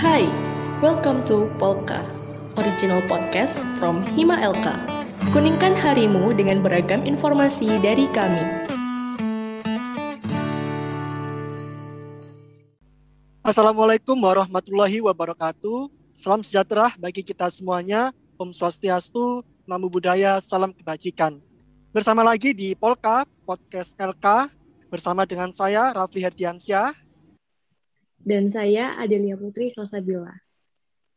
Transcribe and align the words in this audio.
Hai, 0.00 0.24
welcome 0.80 1.20
to 1.28 1.44
Polka, 1.60 2.00
original 2.56 3.04
podcast 3.04 3.52
from 3.76 4.00
Hima 4.16 4.32
Elka. 4.40 4.72
Kuningkan 5.28 5.76
harimu 5.76 6.32
dengan 6.32 6.64
beragam 6.64 7.04
informasi 7.04 7.68
dari 7.84 8.08
kami. 8.08 8.40
Assalamualaikum 13.44 14.16
warahmatullahi 14.16 15.04
wabarakatuh. 15.04 15.92
Salam 16.16 16.40
sejahtera 16.40 16.96
bagi 16.96 17.20
kita 17.20 17.52
semuanya. 17.52 18.08
Om 18.40 18.56
Swastiastu, 18.56 19.44
Namo 19.68 19.92
Buddhaya, 19.92 20.40
Salam 20.40 20.72
Kebajikan. 20.72 21.36
Bersama 21.92 22.24
lagi 22.24 22.56
di 22.56 22.72
Polka, 22.72 23.28
Podcast 23.44 23.92
LK, 24.00 24.48
bersama 24.88 25.28
dengan 25.28 25.52
saya, 25.52 25.92
Rafli 25.92 26.24
Herdiansyah. 26.24 27.09
Dan 28.20 28.52
saya, 28.52 29.00
Adelia 29.00 29.32
Putri 29.32 29.72
Salsabila. 29.72 30.36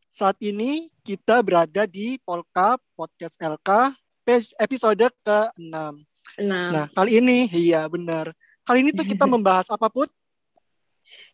Saat 0.07 0.39
ini 0.39 0.87
kita 1.03 1.43
berada 1.43 1.83
di 1.83 2.15
Polka, 2.23 2.79
Podcast 2.95 3.35
LK, 3.43 3.91
episode 4.55 5.11
ke-6. 5.19 5.75
Nah, 6.47 6.87
kali 6.95 7.19
ini, 7.19 7.51
iya 7.51 7.83
benar. 7.91 8.31
Kali 8.63 8.87
ini 8.87 8.95
tuh 8.95 9.03
kita 9.03 9.27
membahas 9.33 9.67
apa, 9.67 9.91
Put? 9.91 10.07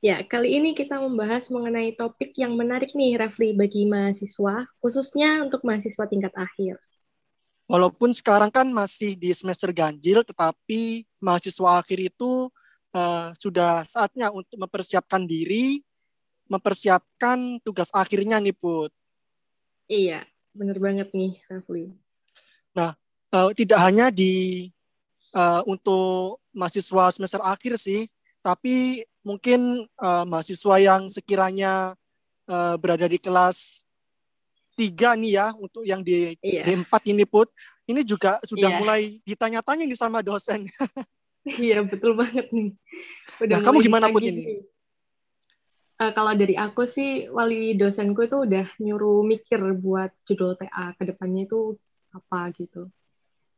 Ya, 0.02 0.26
kali 0.26 0.58
ini 0.58 0.73
kita 0.73 0.98
membahas 0.98 1.54
mengenai 1.54 1.94
topik 1.94 2.34
yang 2.34 2.58
menarik 2.58 2.98
nih, 2.98 3.22
Rafli, 3.22 3.54
bagi 3.54 3.86
mahasiswa, 3.86 4.66
khususnya 4.81 5.45
untuk 5.45 5.62
mahasiswa 5.62 6.09
tingkat 6.09 6.34
akhir. 6.34 6.81
Walaupun 7.70 8.17
sekarang 8.17 8.50
kan 8.50 8.66
masih 8.73 9.14
di 9.14 9.30
semester 9.38 9.70
ganjil, 9.70 10.26
tetapi 10.26 11.06
mahasiswa 11.22 11.78
akhir 11.78 12.09
itu 12.09 12.50
uh, 12.94 13.34
sudah 13.38 13.86
saatnya 13.86 14.34
untuk 14.34 14.58
mempersiapkan 14.58 15.26
diri, 15.26 15.82
mempersiapkan 16.50 17.62
tugas 17.62 17.90
akhirnya 17.94 18.42
nih, 18.42 18.56
Put. 18.56 18.92
Iya, 19.90 20.26
bener 20.54 20.78
banget 20.78 21.09
nih, 21.14 21.42
Rafli. 21.50 21.94
Nah, 22.78 22.94
uh, 23.34 23.50
tidak 23.54 23.80
hanya 23.81 24.14
di 24.14 24.70
uh, 25.34 25.62
untuk 25.66 26.42
mahasiswa 26.54 27.14
semester 27.14 27.42
akhir 27.42 27.78
sih, 27.81 28.09
tapi 28.42 29.06
mungkin 29.26 29.86
uh, 30.00 30.26
mahasiswa 30.26 30.76
yang 30.80 31.09
sekiranya 31.09 31.94
uh, 32.50 32.76
berada 32.80 33.06
di 33.06 33.20
kelas 33.22 33.84
tiga 34.80 35.12
nih 35.12 35.36
ya 35.36 35.48
untuk 35.59 35.84
yang 35.84 36.00
di 36.00 36.40
iya. 36.40 36.64
D4 36.64 37.12
ini 37.12 37.28
put 37.28 37.52
ini 37.84 38.00
juga 38.08 38.40
sudah 38.48 38.72
iya. 38.72 38.80
mulai 38.80 39.02
ditanya-tanya 39.28 39.84
nih 39.84 40.00
sama 40.00 40.24
dosen. 40.24 40.66
iya 41.58 41.81
betul 41.81 42.14
banget 42.14 42.52
nih. 42.53 42.78
Udah 43.42 43.58
nah 43.58 43.66
kamu 43.66 43.78
gimana 43.81 44.05
put 44.14 44.22
ini? 44.22 44.61
Uh, 46.00 46.16
kalau 46.16 46.31
dari 46.31 46.56
aku 46.56 46.88
sih 46.88 47.28
wali 47.28 47.75
dosenku 47.75 48.23
itu 48.23 48.47
udah 48.47 48.67
nyuruh 48.80 49.19
mikir 49.25 49.59
buat 49.75 50.16
judul 50.23 50.56
TA 50.56 50.95
ke 50.95 51.03
depannya 51.03 51.50
itu 51.50 51.75
apa 52.16 52.53
gitu. 52.56 52.88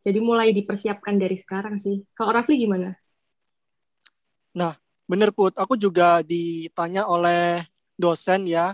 Jadi 0.01 0.17
mulai 0.17 0.49
dipersiapkan 0.49 1.21
dari 1.21 1.37
sekarang 1.37 1.77
sih. 1.77 2.01
Kalau 2.17 2.33
Rafli 2.33 2.57
gimana? 2.57 2.97
Nah, 4.57 4.73
bener 5.05 5.29
Put, 5.29 5.53
aku 5.55 5.77
juga 5.77 6.25
ditanya 6.25 7.05
oleh 7.05 7.61
dosen 7.95 8.49
ya, 8.49 8.73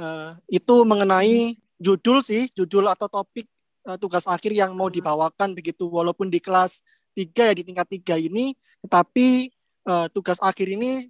uh, 0.00 0.32
itu 0.48 0.74
mengenai 0.88 1.60
judul 1.76 2.24
sih, 2.24 2.48
judul 2.56 2.88
atau 2.88 3.06
topik 3.12 3.44
uh, 3.84 4.00
tugas 4.00 4.24
akhir 4.24 4.56
yang 4.56 4.72
mau 4.72 4.88
dibawakan 4.88 5.52
begitu, 5.52 5.84
walaupun 5.86 6.32
di 6.32 6.40
kelas 6.40 6.80
3 7.14 7.48
ya, 7.50 7.52
di 7.52 7.62
tingkat 7.64 7.86
3 7.88 8.18
ini, 8.28 8.56
tetapi 8.84 9.52
uh, 9.86 10.06
tugas 10.12 10.40
akhir 10.40 10.68
ini 10.72 11.08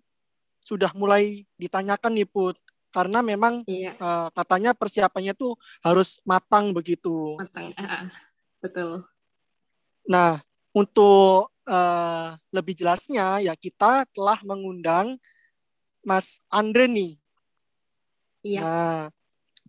sudah 0.62 0.94
mulai 0.94 1.42
ditanyakan 1.58 2.14
nih 2.14 2.28
Put, 2.28 2.58
karena 2.94 3.24
memang 3.24 3.66
iya. 3.66 3.96
uh, 3.98 4.28
katanya 4.36 4.76
persiapannya 4.76 5.34
tuh 5.34 5.58
harus 5.82 6.20
matang 6.22 6.70
begitu. 6.70 7.40
Matang, 7.40 7.72
uh, 7.74 8.06
betul. 8.60 8.90
Nah, 10.06 10.38
untuk 10.74 11.50
uh, 11.66 12.34
lebih 12.50 12.74
jelasnya 12.76 13.42
ya 13.42 13.54
kita 13.56 14.06
telah 14.10 14.38
mengundang 14.44 15.18
Mas 16.02 16.42
Andre 16.50 16.90
nih. 16.90 17.12
Iya. 18.42 18.60
Nah, 18.60 19.00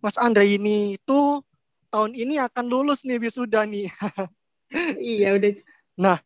Mas 0.02 0.18
Andre 0.18 0.44
ini 0.44 0.98
itu 0.98 1.40
tahun 1.88 2.12
ini 2.12 2.42
akan 2.42 2.64
lulus 2.66 3.06
nih 3.06 3.22
wisuda 3.22 3.62
nih. 3.64 3.88
iya 4.98 5.32
udah. 5.38 5.54
Nah, 5.94 6.18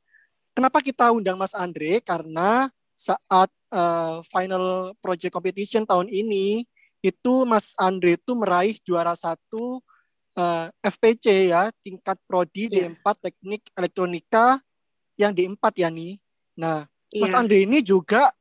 kenapa 0.56 0.80
kita 0.80 1.12
undang 1.12 1.36
Mas 1.36 1.52
Andre? 1.52 2.00
Karena 2.00 2.68
saat 2.98 3.50
uh, 3.70 4.24
final 4.26 4.92
project 4.98 5.30
competition 5.30 5.86
tahun 5.86 6.10
ini 6.10 6.66
itu 6.98 7.34
Mas 7.46 7.76
Andre 7.78 8.18
itu 8.18 8.34
meraih 8.34 8.74
juara 8.82 9.14
satu 9.14 9.78
uh, 10.34 10.66
eh, 10.66 10.90
FPC 10.90 11.54
ya 11.54 11.70
tingkat 11.86 12.18
prodi 12.26 12.66
yeah. 12.66 12.90
D4 12.90 13.06
Teknik 13.22 13.62
Elektronika 13.78 14.58
yang 15.14 15.30
D4 15.30 15.62
ya 15.78 15.88
nih. 15.94 16.18
Nah, 16.58 16.90
yeah. 17.14 17.22
Mas 17.22 17.34
Andre 17.38 17.62
ini 17.62 17.78
juga 17.86 18.34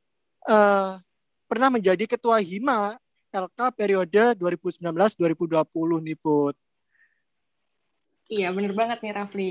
uh, 0.50 0.98
pernah 1.46 1.70
menjadi 1.70 2.02
ketua 2.10 2.42
HIMA 2.42 2.98
LK 3.30 3.60
periode 3.76 4.22
2019-2020 4.40 6.02
nih, 6.02 6.18
Put. 6.18 6.56
Iya, 8.28 8.52
bener 8.52 8.72
banget 8.76 8.98
nih, 9.00 9.12
Rafli. 9.14 9.50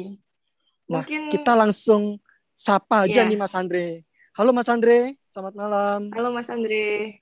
Nah, 0.88 1.03
Mungkin... 1.03 1.28
kita 1.28 1.52
langsung 1.52 2.16
sapa 2.56 3.03
aja 3.03 3.22
yeah. 3.22 3.28
nih 3.28 3.36
Mas 3.36 3.52
Andre. 3.52 4.08
Halo 4.40 4.56
Mas 4.56 4.72
Andre, 4.72 5.20
selamat 5.28 5.53
malam. 5.59 6.02
Halo 6.16 6.31
Mas 6.31 6.48
Andre. 6.48 7.20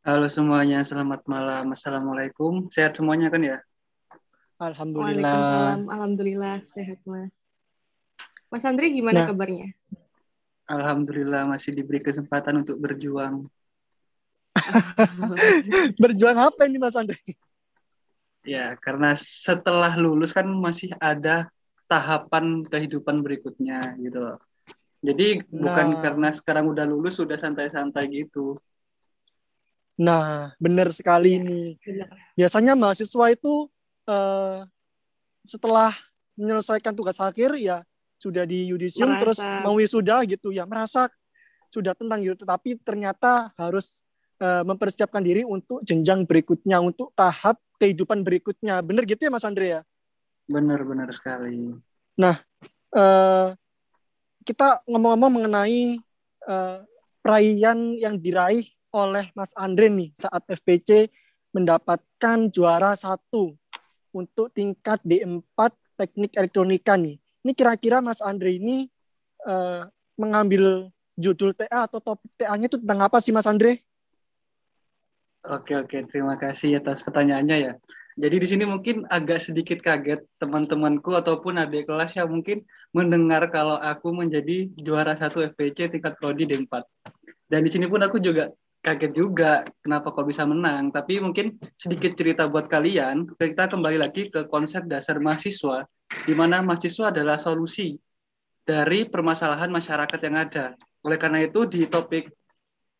Halo 0.00 0.26
semuanya, 0.32 0.80
selamat 0.80 1.20
malam. 1.28 1.76
Assalamualaikum. 1.76 2.72
Sehat 2.72 2.96
semuanya 2.96 3.28
kan 3.28 3.44
ya? 3.44 3.60
Alhamdulillah. 4.56 5.76
Alhamdulillah 5.84 6.64
sehat 6.64 7.04
Mas. 7.04 7.28
Mas 8.48 8.64
Andri 8.64 8.96
gimana 8.96 9.24
nah, 9.24 9.28
kabarnya? 9.28 9.76
Alhamdulillah 10.64 11.44
masih 11.44 11.76
diberi 11.76 12.00
kesempatan 12.00 12.64
untuk 12.64 12.80
berjuang. 12.80 13.44
berjuang 16.02 16.38
apa 16.40 16.64
ini 16.64 16.80
Mas 16.80 16.96
Andri? 16.96 17.20
Ya, 18.40 18.72
karena 18.80 19.12
setelah 19.20 20.00
lulus 20.00 20.32
kan 20.32 20.48
masih 20.48 20.96
ada 20.96 21.52
tahapan 21.92 22.64
kehidupan 22.64 23.20
berikutnya 23.20 24.00
gitu. 24.00 24.40
Jadi 25.04 25.44
nah, 25.52 25.68
bukan 25.68 25.86
karena 26.00 26.28
sekarang 26.32 26.72
udah 26.72 26.88
lulus 26.88 27.20
sudah 27.20 27.36
santai-santai 27.36 28.08
gitu. 28.08 28.56
Nah, 30.00 30.56
benar 30.56 30.88
sekali 30.96 31.36
ini. 31.36 31.76
Biasanya 32.32 32.72
mahasiswa 32.72 33.26
itu 33.28 33.68
uh, 34.08 34.64
setelah 35.44 35.92
menyelesaikan 36.38 36.96
tugas 36.96 37.20
akhir 37.20 37.52
ya 37.60 37.84
sudah 38.16 38.46
di 38.46 38.70
yudisium 38.70 39.18
merasa... 39.18 39.20
terus 39.20 39.38
mau 39.66 39.74
wisuda 39.76 40.22
gitu 40.24 40.54
ya 40.54 40.62
merasa 40.62 41.10
sudah 41.74 41.92
tenang 41.98 42.22
gitu 42.22 42.46
tapi 42.46 42.78
ternyata 42.78 43.50
harus 43.58 44.06
uh, 44.38 44.62
mempersiapkan 44.62 45.18
diri 45.18 45.42
untuk 45.42 45.82
jenjang 45.82 46.22
berikutnya 46.22 46.78
untuk 46.78 47.10
tahap 47.18 47.58
kehidupan 47.82 48.22
berikutnya 48.22 48.78
benar 48.80 49.02
gitu 49.10 49.26
ya 49.26 49.30
Mas 49.34 49.42
Andre 49.42 49.66
ya 49.66 49.80
benar 50.52 50.84
benar 50.84 51.08
sekali 51.10 51.72
nah 52.14 52.36
uh, 52.92 53.56
kita 54.44 54.84
ngomong-ngomong 54.84 55.42
mengenai 55.42 55.96
uh, 56.44 56.84
perayaan 57.24 57.96
yang 57.96 58.20
diraih 58.20 58.68
oleh 58.92 59.32
Mas 59.32 59.56
Andre 59.56 59.88
nih 59.88 60.12
saat 60.12 60.44
FPC 60.44 61.08
mendapatkan 61.56 62.52
juara 62.52 62.92
satu 62.92 63.56
untuk 64.12 64.52
tingkat 64.52 65.00
D4 65.00 65.72
teknik 65.96 66.36
elektronika 66.36 67.00
nih 67.00 67.16
ini 67.42 67.52
kira-kira 67.56 67.98
Mas 67.98 68.20
Andre 68.20 68.54
ini 68.54 68.86
uh, 69.48 69.88
mengambil 70.14 70.92
judul 71.18 71.52
TA 71.52 71.90
atau 71.90 71.98
topik 71.98 72.32
TA-nya 72.38 72.70
itu 72.70 72.78
tentang 72.78 73.00
apa 73.04 73.18
sih 73.18 73.34
Mas 73.34 73.50
Andre? 73.50 73.82
Oke 75.42 75.74
oke 75.74 76.06
terima 76.06 76.38
kasih 76.38 76.78
atas 76.78 77.02
pertanyaannya 77.02 77.56
ya. 77.58 77.72
Jadi 78.12 78.36
di 78.44 78.46
sini 78.48 78.64
mungkin 78.68 79.08
agak 79.08 79.40
sedikit 79.40 79.80
kaget 79.80 80.20
teman-temanku 80.36 81.16
ataupun 81.16 81.56
adik 81.56 81.88
kelas 81.88 82.12
yang 82.20 82.28
mungkin 82.28 82.60
mendengar 82.92 83.48
kalau 83.48 83.80
aku 83.80 84.12
menjadi 84.12 84.68
juara 84.76 85.16
satu 85.16 85.40
FPC 85.40 85.96
tingkat 85.96 86.20
prodi 86.20 86.44
D4. 86.44 86.84
Dan 87.48 87.64
di 87.64 87.70
sini 87.72 87.88
pun 87.88 88.04
aku 88.04 88.20
juga 88.20 88.52
kaget 88.84 89.12
juga 89.16 89.64
kenapa 89.80 90.12
kok 90.12 90.28
bisa 90.28 90.44
menang. 90.44 90.92
Tapi 90.92 91.24
mungkin 91.24 91.56
sedikit 91.80 92.12
cerita 92.12 92.44
buat 92.50 92.68
kalian. 92.68 93.32
Kita 93.32 93.70
kembali 93.72 93.96
lagi 93.96 94.28
ke 94.28 94.44
konsep 94.50 94.84
dasar 94.84 95.16
mahasiswa 95.16 95.88
di 96.28 96.34
mana 96.36 96.60
mahasiswa 96.60 97.08
adalah 97.08 97.40
solusi 97.40 97.96
dari 98.62 99.08
permasalahan 99.08 99.72
masyarakat 99.72 100.20
yang 100.20 100.36
ada. 100.36 100.76
Oleh 101.02 101.16
karena 101.16 101.48
itu 101.48 101.64
di 101.64 101.88
topik 101.88 102.28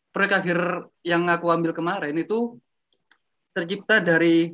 proyek 0.09 0.33
akhir 0.41 0.59
yang 1.05 1.25
aku 1.29 1.49
ambil 1.53 1.73
kemarin 1.73 2.17
itu 2.17 2.57
tercipta 3.53 4.01
dari 4.01 4.49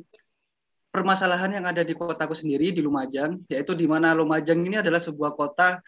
permasalahan 0.90 1.54
yang 1.54 1.66
ada 1.66 1.86
di 1.86 1.94
kotaku 1.94 2.34
sendiri 2.34 2.74
di 2.74 2.82
Lumajang, 2.82 3.46
yaitu 3.46 3.72
di 3.78 3.86
mana 3.86 4.10
Lumajang 4.14 4.58
ini 4.62 4.82
adalah 4.82 4.98
sebuah 4.98 5.38
kota 5.38 5.78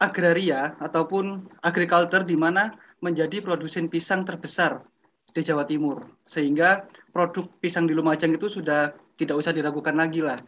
agraria 0.00 0.74
ataupun 0.80 1.38
agriculture 1.62 2.24
di 2.26 2.34
mana 2.34 2.72
menjadi 3.04 3.38
produsen 3.44 3.86
pisang 3.86 4.24
terbesar 4.24 4.82
di 5.30 5.40
Jawa 5.44 5.68
Timur. 5.68 6.08
Sehingga 6.24 6.88
produk 7.12 7.46
pisang 7.60 7.84
di 7.84 7.92
Lumajang 7.92 8.34
itu 8.34 8.48
sudah 8.48 8.96
tidak 9.20 9.36
usah 9.38 9.52
diragukan 9.52 9.94
lagi 9.94 10.24
lah. 10.24 10.40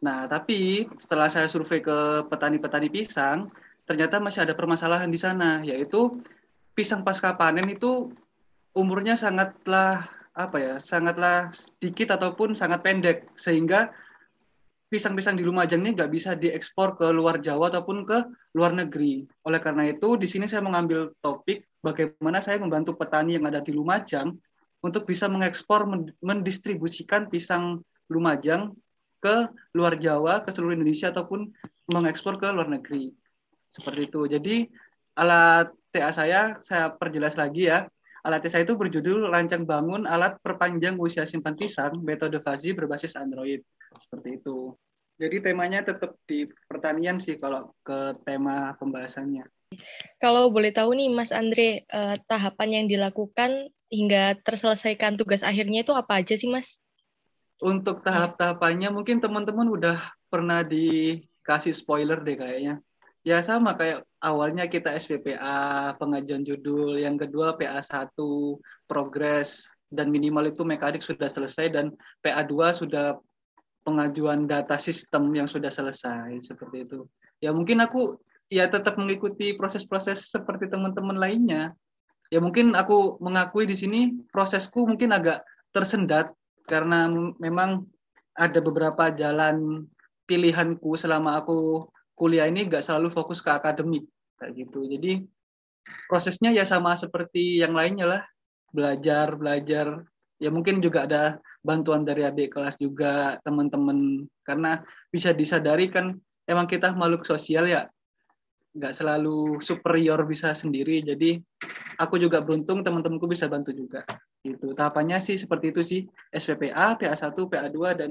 Nah, 0.00 0.30
tapi 0.30 0.86
setelah 0.96 1.26
saya 1.28 1.50
survei 1.50 1.82
ke 1.82 2.24
petani-petani 2.30 2.88
pisang, 2.88 3.50
ternyata 3.84 4.22
masih 4.22 4.46
ada 4.46 4.54
permasalahan 4.54 5.10
di 5.10 5.18
sana, 5.18 5.60
yaitu 5.66 6.22
pisang 6.72 7.02
pasca 7.02 7.34
panen 7.34 7.66
itu 7.70 8.10
umurnya 8.74 9.14
sangatlah 9.14 10.06
apa 10.34 10.56
ya, 10.58 10.74
sangatlah 10.82 11.54
sedikit 11.54 12.18
ataupun 12.18 12.58
sangat 12.58 12.82
pendek, 12.82 13.30
sehingga 13.38 13.94
pisang-pisang 14.90 15.38
di 15.38 15.46
Lumajang 15.46 15.82
ini 15.82 15.94
nggak 15.94 16.10
bisa 16.10 16.34
diekspor 16.34 16.98
ke 16.98 17.06
luar 17.14 17.38
Jawa 17.38 17.70
ataupun 17.70 18.02
ke 18.02 18.18
luar 18.54 18.74
negeri. 18.74 19.26
Oleh 19.46 19.62
karena 19.62 19.86
itu, 19.90 20.18
di 20.18 20.26
sini 20.26 20.50
saya 20.50 20.62
mengambil 20.62 21.14
topik 21.22 21.66
bagaimana 21.82 22.42
saya 22.42 22.58
membantu 22.58 22.98
petani 22.98 23.38
yang 23.38 23.46
ada 23.46 23.62
di 23.62 23.70
Lumajang 23.70 24.34
untuk 24.82 25.06
bisa 25.06 25.30
mengekspor, 25.30 25.86
mendistribusikan 26.20 27.30
pisang 27.30 27.80
Lumajang 28.10 28.74
ke 29.24 29.48
luar 29.72 29.96
Jawa, 29.96 30.44
ke 30.44 30.52
seluruh 30.52 30.76
Indonesia 30.76 31.08
ataupun 31.08 31.48
mengekspor 31.88 32.36
ke 32.36 32.52
luar 32.52 32.68
negeri. 32.68 33.14
Seperti 33.72 34.12
itu. 34.12 34.20
Jadi 34.28 34.68
alat 35.16 35.72
TA 35.88 36.10
saya 36.10 36.58
saya 36.60 36.92
perjelas 36.92 37.38
lagi 37.38 37.70
ya. 37.70 37.88
Alat 38.24 38.48
saya 38.48 38.64
itu 38.64 38.72
berjudul 38.72 39.28
Rancang 39.28 39.68
Bangun 39.68 40.08
Alat 40.08 40.40
Perpanjang 40.40 40.96
Usia 40.96 41.28
Simpan 41.28 41.60
Pisang 41.60 42.00
Metode 42.00 42.40
Fazi 42.40 42.72
berbasis 42.72 43.12
Android. 43.20 43.60
Seperti 44.00 44.40
itu. 44.40 44.72
Jadi 45.20 45.44
temanya 45.44 45.84
tetap 45.84 46.16
di 46.26 46.48
pertanian 46.66 47.20
sih 47.20 47.36
kalau 47.36 47.70
ke 47.84 48.16
tema 48.24 48.72
pembahasannya. 48.80 49.44
Kalau 50.18 50.48
boleh 50.48 50.72
tahu 50.72 50.96
nih 50.96 51.12
Mas 51.12 51.30
Andre, 51.30 51.84
eh, 51.84 52.16
tahapan 52.26 52.82
yang 52.82 52.86
dilakukan 52.88 53.68
hingga 53.92 54.40
terselesaikan 54.42 55.20
tugas 55.20 55.46
akhirnya 55.46 55.86
itu 55.86 55.92
apa 55.94 56.24
aja 56.24 56.34
sih 56.34 56.50
Mas? 56.50 56.80
Untuk 57.62 58.02
tahap-tahapannya 58.02 58.90
mungkin 58.90 59.22
teman-teman 59.22 59.70
udah 59.70 60.00
pernah 60.26 60.66
dikasih 60.66 61.76
spoiler 61.76 62.18
deh 62.24 62.34
kayaknya. 62.34 62.82
Ya 63.24 63.40
sama 63.40 63.72
kayak 63.72 64.04
awalnya 64.20 64.68
kita 64.68 64.92
SPPA, 65.00 65.96
pengajuan 65.96 66.44
judul, 66.44 67.00
yang 67.00 67.16
kedua 67.16 67.56
PA1, 67.56 68.12
progres, 68.84 69.64
dan 69.88 70.12
minimal 70.12 70.52
itu 70.52 70.60
mekanik 70.60 71.00
sudah 71.00 71.32
selesai, 71.32 71.72
dan 71.72 71.96
PA2 72.20 72.76
sudah 72.76 73.16
pengajuan 73.80 74.44
data 74.44 74.76
sistem 74.76 75.32
yang 75.32 75.48
sudah 75.48 75.72
selesai, 75.72 76.36
seperti 76.44 76.84
itu. 76.84 77.08
Ya 77.40 77.56
mungkin 77.56 77.80
aku 77.80 78.20
ya 78.52 78.68
tetap 78.68 79.00
mengikuti 79.00 79.56
proses-proses 79.56 80.28
seperti 80.28 80.68
teman-teman 80.68 81.16
lainnya. 81.16 81.72
Ya 82.28 82.44
mungkin 82.44 82.76
aku 82.76 83.16
mengakui 83.24 83.64
di 83.64 83.76
sini 83.76 84.00
prosesku 84.32 84.84
mungkin 84.84 85.16
agak 85.16 85.44
tersendat 85.72 86.28
karena 86.68 87.08
memang 87.40 87.88
ada 88.36 88.60
beberapa 88.60 89.08
jalan 89.16 89.88
pilihanku 90.24 90.96
selama 90.96 91.40
aku 91.40 91.88
kuliah 92.14 92.46
ini 92.46 92.66
gak 92.66 92.86
selalu 92.86 93.10
fokus 93.10 93.42
ke 93.42 93.50
akademik 93.50 94.06
kayak 94.38 94.54
gitu. 94.54 94.86
Jadi 94.86 95.22
prosesnya 96.10 96.50
ya 96.54 96.64
sama 96.66 96.94
seperti 96.94 97.60
yang 97.60 97.74
lainnya 97.74 98.06
lah, 98.06 98.22
belajar, 98.70 99.34
belajar. 99.34 100.02
Ya 100.42 100.50
mungkin 100.50 100.82
juga 100.82 101.06
ada 101.06 101.38
bantuan 101.62 102.02
dari 102.02 102.26
adik 102.26 102.54
kelas 102.54 102.78
juga, 102.78 103.38
teman-teman. 103.46 104.26
Karena 104.42 104.82
bisa 105.10 105.30
disadari 105.30 105.90
kan 105.90 106.18
emang 106.48 106.66
kita 106.66 106.92
makhluk 106.94 107.26
sosial 107.26 107.66
ya, 107.70 107.86
nggak 108.74 108.94
selalu 108.94 109.62
superior 109.62 110.18
bisa 110.26 110.50
sendiri 110.50 110.98
jadi 111.06 111.38
aku 112.02 112.18
juga 112.18 112.42
beruntung 112.42 112.82
teman-temanku 112.82 113.30
bisa 113.30 113.46
bantu 113.46 113.70
juga 113.70 114.02
gitu 114.42 114.74
tahapannya 114.74 115.22
sih 115.22 115.38
seperti 115.38 115.70
itu 115.70 115.80
sih 115.86 116.00
SPPA 116.34 116.98
PA1 116.98 117.38
PA2 117.38 117.78
dan 117.94 118.10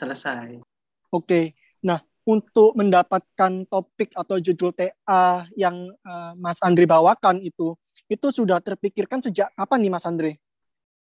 selesai 0.00 0.56
oke 1.12 1.52
nah 1.84 2.00
untuk 2.30 2.78
mendapatkan 2.78 3.66
topik 3.66 4.14
atau 4.14 4.38
judul 4.38 4.70
TA 4.70 5.50
yang 5.58 5.90
uh, 6.06 6.32
Mas 6.38 6.62
Andri 6.62 6.86
bawakan 6.86 7.42
itu 7.42 7.74
itu 8.06 8.26
sudah 8.30 8.62
terpikirkan 8.62 9.18
sejak 9.18 9.50
kapan 9.58 9.78
nih 9.82 9.92
Mas 9.92 10.06
Andri 10.06 10.38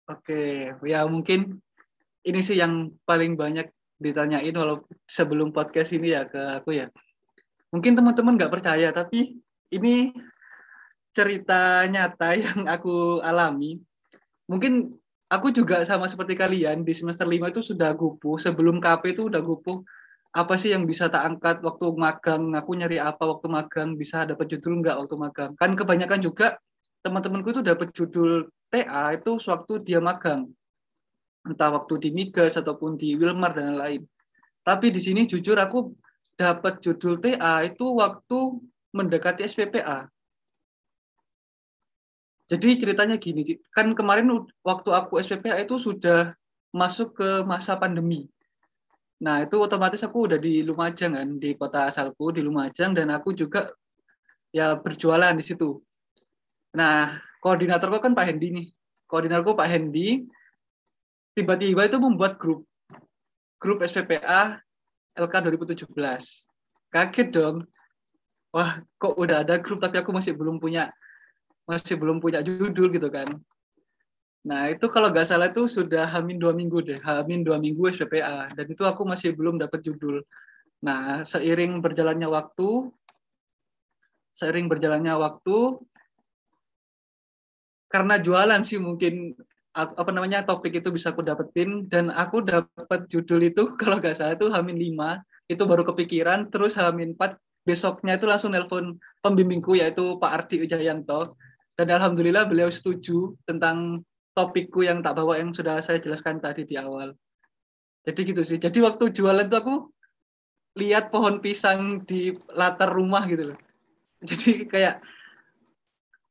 oke 0.08 0.40
ya 0.88 1.04
mungkin 1.04 1.60
ini 2.22 2.40
sih 2.40 2.58
yang 2.58 2.94
paling 3.02 3.34
banyak 3.34 3.68
ditanyain 4.02 4.54
walau 4.54 4.82
sebelum 5.06 5.54
podcast 5.54 5.94
ini 5.94 6.14
ya 6.14 6.26
ke 6.26 6.58
aku 6.58 6.74
ya. 6.74 6.90
Mungkin 7.70 7.94
teman-teman 7.94 8.34
nggak 8.34 8.52
percaya 8.52 8.90
tapi 8.90 9.38
ini 9.70 10.10
cerita 11.14 11.86
nyata 11.86 12.34
yang 12.42 12.66
aku 12.66 13.22
alami. 13.22 13.78
Mungkin 14.50 14.90
aku 15.30 15.54
juga 15.54 15.86
sama 15.86 16.10
seperti 16.10 16.34
kalian 16.34 16.82
di 16.82 16.92
semester 16.92 17.24
5 17.24 17.54
itu 17.54 17.62
sudah 17.62 17.94
gupuh 17.94 18.36
sebelum 18.36 18.82
KP 18.82 19.16
itu 19.16 19.30
udah 19.30 19.40
gupuh 19.40 19.80
apa 20.32 20.56
sih 20.56 20.73
yang 20.73 20.88
bisa 20.88 21.12
tak 21.12 21.29
angkat 21.29 21.61
waktu 21.61 21.93
magang? 21.93 22.56
Aku 22.56 22.73
nyari 22.73 22.96
apa 22.96 23.20
waktu 23.29 23.52
magang? 23.52 24.00
Bisa 24.00 24.25
dapat 24.25 24.49
judul 24.49 24.81
nggak 24.81 24.96
waktu 25.05 25.17
magang? 25.20 25.50
Kan 25.61 25.76
kebanyakan 25.76 26.25
juga 26.25 26.56
teman-temanku 27.05 27.52
itu 27.52 27.61
dapat 27.61 27.93
judul 27.93 28.49
TA 28.73 29.12
itu 29.12 29.37
sewaktu 29.37 29.84
dia 29.84 30.00
magang. 30.00 30.49
Entah 31.44 31.76
waktu 31.76 32.00
di 32.00 32.08
Migas 32.17 32.56
ataupun 32.56 32.96
di 32.96 33.12
Wilmar 33.12 33.52
dan 33.52 33.76
lain-lain. 33.76 34.08
Tapi 34.64 34.88
di 34.88 35.00
sini 35.05 35.29
jujur 35.29 35.58
aku 35.61 35.93
dapat 36.40 36.81
judul 36.81 37.20
TA 37.20 37.69
itu 37.69 37.84
waktu 37.93 38.56
mendekati 38.96 39.44
SPPA. 39.44 40.08
Jadi 42.49 42.69
ceritanya 42.76 43.17
gini, 43.17 43.44
kan 43.73 43.93
kemarin 43.93 44.29
waktu 44.64 44.88
aku 44.93 45.20
SPPA 45.20 45.64
itu 45.64 45.76
sudah 45.76 46.37
masuk 46.73 47.17
ke 47.20 47.44
masa 47.44 47.76
pandemi. 47.76 48.29
Nah, 49.22 49.46
itu 49.46 49.54
otomatis 49.62 50.02
aku 50.02 50.26
udah 50.26 50.38
di 50.42 50.66
Lumajang 50.66 51.14
kan, 51.14 51.28
di 51.38 51.54
kota 51.54 51.86
asalku 51.86 52.34
di 52.34 52.42
Lumajang 52.42 52.90
dan 52.90 53.14
aku 53.14 53.30
juga 53.30 53.70
ya 54.50 54.74
berjualan 54.74 55.30
di 55.38 55.44
situ. 55.46 55.78
Nah, 56.74 57.22
koordinatorku 57.38 58.02
kan 58.02 58.19
Pak 58.19 58.26
Hendi 58.26 58.48
nih. 58.50 58.66
Koordinatorku 59.06 59.54
Pak 59.54 59.69
Hendi 59.70 60.26
tiba-tiba 61.38 61.86
itu 61.86 61.96
membuat 62.02 62.36
grup 62.36 62.66
grup 63.62 63.78
SPPA 63.86 64.58
LK 65.14 65.34
2017. 65.54 65.86
Kaget 66.90 67.28
dong. 67.30 67.56
Wah, 68.50 68.82
kok 68.98 69.14
udah 69.16 69.46
ada 69.46 69.56
grup 69.62 69.78
tapi 69.78 70.02
aku 70.02 70.10
masih 70.10 70.34
belum 70.34 70.58
punya 70.58 70.90
masih 71.64 71.94
belum 71.94 72.19
punya 72.19 72.42
judul 72.42 72.90
gitu 72.90 73.06
kan. 73.06 73.28
Nah, 74.42 74.74
itu 74.74 74.90
kalau 74.90 75.14
nggak 75.14 75.26
salah 75.30 75.54
itu 75.54 75.70
sudah 75.70 76.10
hamin 76.10 76.43
dua 76.43 76.50
minggu 76.50 76.82
deh, 76.82 76.98
hamin 76.98 77.46
dua 77.46 77.62
minggu 77.62 77.86
SPPA. 77.94 78.50
Dan 78.50 78.67
itu 78.67 78.82
aku 78.82 79.06
masih 79.06 79.38
belum 79.38 79.62
dapat 79.62 79.86
judul. 79.86 80.26
Nah, 80.82 81.22
seiring 81.22 81.78
berjalannya 81.78 82.26
waktu, 82.26 82.90
seiring 84.34 84.67
berjalannya 84.67 85.14
waktu, 85.14 85.78
karena 87.86 88.19
jualan 88.19 88.64
sih 88.67 88.81
mungkin 88.82 89.36
apa 89.72 90.10
namanya 90.12 90.44
topik 90.44 90.81
itu 90.81 90.93
bisa 90.93 91.12
aku 91.12 91.24
dapetin 91.24 91.88
dan 91.88 92.12
aku 92.12 92.44
dapat 92.44 93.08
judul 93.08 93.40
itu 93.40 93.72
kalau 93.81 94.00
nggak 94.00 94.17
salah 94.17 94.36
itu 94.36 94.48
Hamin 94.52 94.76
5 94.76 95.52
itu 95.52 95.62
baru 95.64 95.84
kepikiran 95.84 96.48
terus 96.52 96.76
Hamin 96.76 97.17
4 97.17 97.36
besoknya 97.62 98.19
itu 98.19 98.26
langsung 98.26 98.52
nelpon 98.52 98.98
pembimbingku 99.22 99.78
yaitu 99.78 100.19
Pak 100.19 100.31
Ardi 100.44 100.67
Ujayanto 100.67 101.38
dan 101.76 101.88
alhamdulillah 101.88 102.44
beliau 102.44 102.69
setuju 102.69 103.32
tentang 103.48 104.05
topikku 104.32 104.84
yang 104.84 105.05
tak 105.05 105.17
bawa 105.17 105.41
yang 105.41 105.53
sudah 105.53 105.81
saya 105.84 106.01
jelaskan 106.01 106.41
tadi 106.41 106.65
di 106.65 106.77
awal. 106.81 107.12
Jadi 108.03 108.20
gitu 108.34 108.43
sih. 108.43 108.58
Jadi 108.58 108.82
waktu 108.82 109.12
jualan 109.15 109.46
tuh 109.46 109.58
aku 109.60 109.74
lihat 110.81 111.12
pohon 111.12 111.39
pisang 111.39 112.03
di 112.08 112.32
latar 112.56 112.91
rumah 112.91 113.29
gitu 113.29 113.53
loh. 113.53 113.58
Jadi 114.29 114.67
kayak 114.67 115.05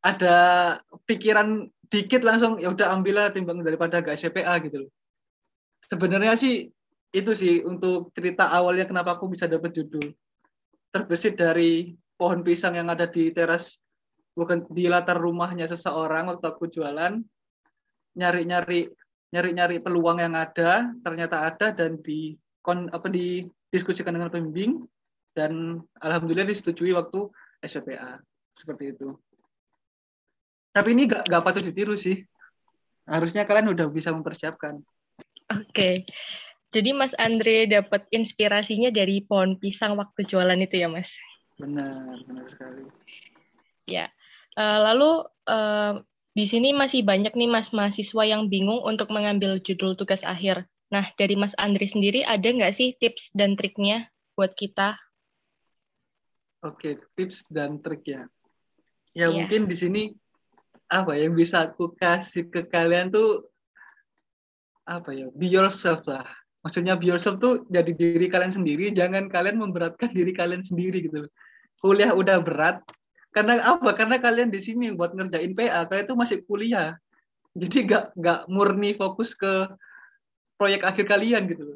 ada 0.01 0.38
pikiran 1.05 1.70
dikit 1.91 2.25
langsung 2.25 2.58
ya 2.58 2.74
udah 2.74 2.89
ambillah 2.89 3.29
timbang 3.29 3.62
daripada 3.62 4.01
gak 4.01 4.17
SPPA 4.17 4.58
gitu 4.65 4.88
loh. 4.88 4.91
Sebenarnya 5.86 6.34
sih 6.39 6.72
itu 7.12 7.31
sih 7.36 7.60
untuk 7.67 8.15
cerita 8.15 8.48
awalnya 8.50 8.88
kenapa 8.88 9.20
aku 9.20 9.29
bisa 9.29 9.46
dapat 9.46 9.75
judul. 9.75 10.15
Terbesit 10.91 11.38
dari 11.38 11.93
pohon 12.17 12.41
pisang 12.41 12.75
yang 12.75 12.89
ada 12.91 13.08
di 13.08 13.29
teras 13.31 13.77
bukan 14.31 14.63
di 14.72 14.88
latar 14.88 15.20
rumahnya 15.20 15.67
seseorang 15.67 16.31
waktu 16.31 16.46
aku 16.48 16.72
jualan 16.72 17.20
nyari-nyari 18.18 18.91
nyari-nyari 19.32 19.80
peluang 19.80 20.20
yang 20.20 20.36
ada 20.36 20.91
ternyata 21.00 21.48
ada 21.48 21.72
dan 21.72 22.00
di 22.03 22.36
kon, 22.60 22.91
apa 22.91 23.08
didiskusikan 23.08 24.12
dengan 24.12 24.27
pembimbing 24.27 24.84
dan 25.32 25.80
alhamdulillah 26.03 26.51
disetujui 26.51 26.91
waktu 26.91 27.32
SPPA 27.63 28.20
seperti 28.51 28.91
itu. 28.91 29.15
Tapi 30.72 30.96
ini 30.96 31.08
gak, 31.08 31.27
gak 31.27 31.44
patut 31.44 31.63
ditiru 31.63 31.96
sih. 31.96 32.24
Harusnya 33.08 33.44
kalian 33.44 33.72
udah 33.75 33.88
bisa 33.91 34.12
mempersiapkan. 34.12 34.80
Oke. 35.51 35.68
Okay. 35.72 35.96
Jadi 36.72 36.96
Mas 36.96 37.12
Andre 37.20 37.68
dapat 37.68 38.08
inspirasinya 38.15 38.88
dari 38.88 39.20
pohon 39.27 39.60
pisang 39.60 40.00
waktu 40.00 40.24
jualan 40.24 40.56
itu 40.63 40.80
ya, 40.80 40.88
Mas? 40.88 41.12
Benar, 41.60 42.24
benar 42.24 42.48
sekali. 42.48 42.88
Ya. 43.84 44.08
Uh, 44.56 44.80
lalu 44.88 45.12
uh, 45.51 45.94
di 46.31 46.45
sini 46.47 46.71
masih 46.71 47.03
banyak 47.03 47.35
nih 47.35 47.50
Mas 47.51 47.75
mahasiswa 47.75 48.23
yang 48.23 48.47
bingung 48.47 48.79
untuk 48.88 49.11
mengambil 49.11 49.59
judul 49.59 50.00
tugas 50.00 50.23
akhir. 50.23 50.63
Nah, 50.88 51.07
dari 51.19 51.35
Mas 51.35 51.51
Andri 51.59 51.88
sendiri 51.88 52.23
ada 52.23 52.43
nggak 52.43 52.71
sih 52.71 52.95
tips 53.00 53.31
dan 53.35 53.59
triknya 53.59 54.07
buat 54.35 54.55
kita? 54.55 54.95
Oke, 56.63 57.00
tips 57.19 57.47
dan 57.51 57.83
trik 57.83 58.07
ya. 58.07 58.23
Ya 59.11 59.27
yeah. 59.27 59.29
mungkin 59.31 59.67
di 59.67 59.75
sini 59.75 60.01
apa 60.88 61.19
yang 61.19 61.35
bisa 61.35 61.67
aku 61.67 61.91
kasih 62.00 62.47
ke 62.47 62.63
kalian 62.67 63.11
tuh 63.11 63.47
apa 64.88 65.11
ya? 65.11 65.27
Be 65.35 65.51
yourself 65.51 66.07
lah. 66.07 66.27
Maksudnya 66.63 66.95
be 66.95 67.11
yourself 67.11 67.41
tuh 67.43 67.65
jadi 67.67 67.91
diri 67.91 68.31
kalian 68.31 68.53
sendiri, 68.53 68.93
jangan 68.95 69.27
kalian 69.27 69.59
memberatkan 69.59 70.13
diri 70.15 70.31
kalian 70.31 70.63
sendiri 70.63 71.11
gitu. 71.11 71.27
Kuliah 71.81 72.13
udah 72.13 72.38
berat, 72.39 72.79
karena 73.31 73.63
apa? 73.63 73.95
Karena 73.95 74.19
kalian 74.19 74.51
di 74.51 74.59
sini 74.59 74.91
buat 74.91 75.15
ngerjain 75.15 75.55
PA, 75.55 75.88
kalian 75.88 76.05
itu 76.07 76.15
masih 76.19 76.38
kuliah. 76.43 77.00
Jadi 77.55 77.88
gak 77.88 78.15
gak 78.15 78.47
murni 78.51 78.95
fokus 78.95 79.35
ke 79.35 79.71
proyek 80.55 80.88
akhir 80.88 81.03
kalian 81.11 81.51
gitu 81.51 81.75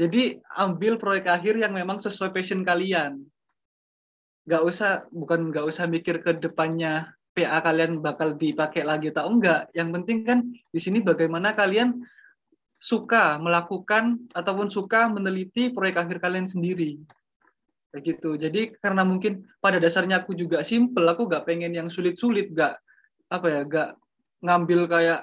Jadi 0.00 0.40
ambil 0.56 0.96
proyek 0.96 1.28
akhir 1.28 1.60
yang 1.60 1.72
memang 1.72 2.00
sesuai 2.00 2.32
passion 2.32 2.60
kalian. 2.60 3.24
Gak 4.44 4.62
usah, 4.64 5.08
bukan 5.08 5.48
gak 5.48 5.64
usah 5.64 5.88
mikir 5.88 6.20
ke 6.20 6.36
depannya 6.36 7.08
PA 7.32 7.64
kalian 7.64 8.04
bakal 8.04 8.36
dipakai 8.36 8.84
lagi 8.84 9.12
atau 9.16 9.32
enggak. 9.32 9.72
Yang 9.72 9.88
penting 10.00 10.18
kan 10.28 10.38
di 10.52 10.80
sini 10.80 11.00
bagaimana 11.00 11.56
kalian 11.56 12.04
suka 12.76 13.40
melakukan 13.40 14.28
ataupun 14.36 14.68
suka 14.68 15.08
meneliti 15.08 15.72
proyek 15.72 16.04
akhir 16.04 16.20
kalian 16.20 16.44
sendiri 16.44 17.00
kayak 17.94 18.02
gitu. 18.02 18.34
Jadi 18.34 18.74
karena 18.82 19.06
mungkin 19.06 19.46
pada 19.62 19.78
dasarnya 19.78 20.26
aku 20.26 20.34
juga 20.34 20.66
simple 20.66 21.06
aku 21.06 21.30
gak 21.30 21.46
pengen 21.46 21.70
yang 21.70 21.86
sulit-sulit 21.86 22.50
gak 22.50 22.74
apa 23.30 23.46
ya 23.46 23.60
gak 23.62 23.90
ngambil 24.42 24.90
kayak 24.90 25.20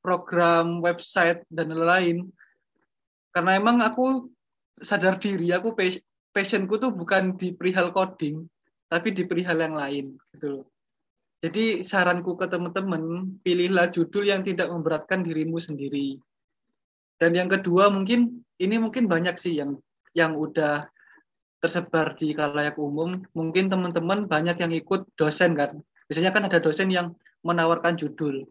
program 0.00 0.80
website 0.80 1.44
dan 1.52 1.68
lain-lain. 1.68 2.32
Karena 3.36 3.60
emang 3.60 3.84
aku 3.84 4.32
sadar 4.80 5.20
diri 5.20 5.52
aku 5.52 5.76
passionku 6.32 6.80
tuh 6.80 6.96
bukan 6.96 7.36
di 7.36 7.52
perihal 7.52 7.92
coding 7.92 8.48
tapi 8.88 9.12
di 9.12 9.24
perihal 9.24 9.56
yang 9.60 9.76
lain 9.76 10.16
gitu 10.36 10.64
jadi 11.44 11.84
saranku 11.84 12.34
ke 12.34 12.48
teman-teman 12.48 13.36
pilihlah 13.44 13.92
judul 13.92 14.24
yang 14.24 14.40
tidak 14.40 14.72
memberatkan 14.72 15.20
dirimu 15.20 15.60
sendiri. 15.60 16.16
Dan 17.20 17.36
yang 17.36 17.48
kedua 17.48 17.92
mungkin 17.92 18.42
ini 18.56 18.80
mungkin 18.80 19.06
banyak 19.06 19.36
sih 19.36 19.60
yang 19.60 19.76
yang 20.16 20.32
udah 20.32 20.88
tersebar 21.60 22.14
di 22.20 22.36
kalayak 22.36 22.76
umum, 22.76 23.24
mungkin 23.32 23.72
teman-teman 23.72 24.28
banyak 24.28 24.56
yang 24.60 24.72
ikut 24.72 25.08
dosen 25.16 25.56
kan. 25.56 25.80
Biasanya 26.06 26.30
kan 26.30 26.42
ada 26.46 26.58
dosen 26.62 26.92
yang 26.92 27.16
menawarkan 27.42 27.98
judul. 27.98 28.46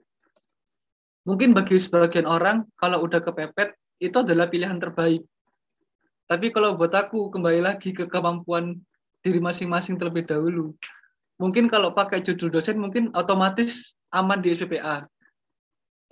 Mungkin 1.26 1.58
bagi 1.58 1.82
sebagian 1.82 2.30
orang, 2.30 2.70
kalau 2.78 3.02
udah 3.02 3.22
kepepet, 3.22 3.74
itu 3.98 4.18
adalah 4.22 4.46
pilihan 4.46 4.78
terbaik. 4.78 5.26
Tapi 6.26 6.50
kalau 6.54 6.78
buat 6.78 6.94
aku, 6.94 7.34
kembali 7.34 7.62
lagi 7.66 7.94
ke 7.94 8.10
kemampuan 8.10 8.78
diri 9.26 9.42
masing-masing 9.42 9.98
terlebih 9.98 10.26
dahulu. 10.26 10.74
Mungkin 11.42 11.68
kalau 11.68 11.94
pakai 11.94 12.22
judul 12.22 12.54
dosen, 12.54 12.78
mungkin 12.78 13.10
otomatis 13.18 13.98
aman 14.14 14.42
di 14.42 14.54
SPPA. 14.54 15.06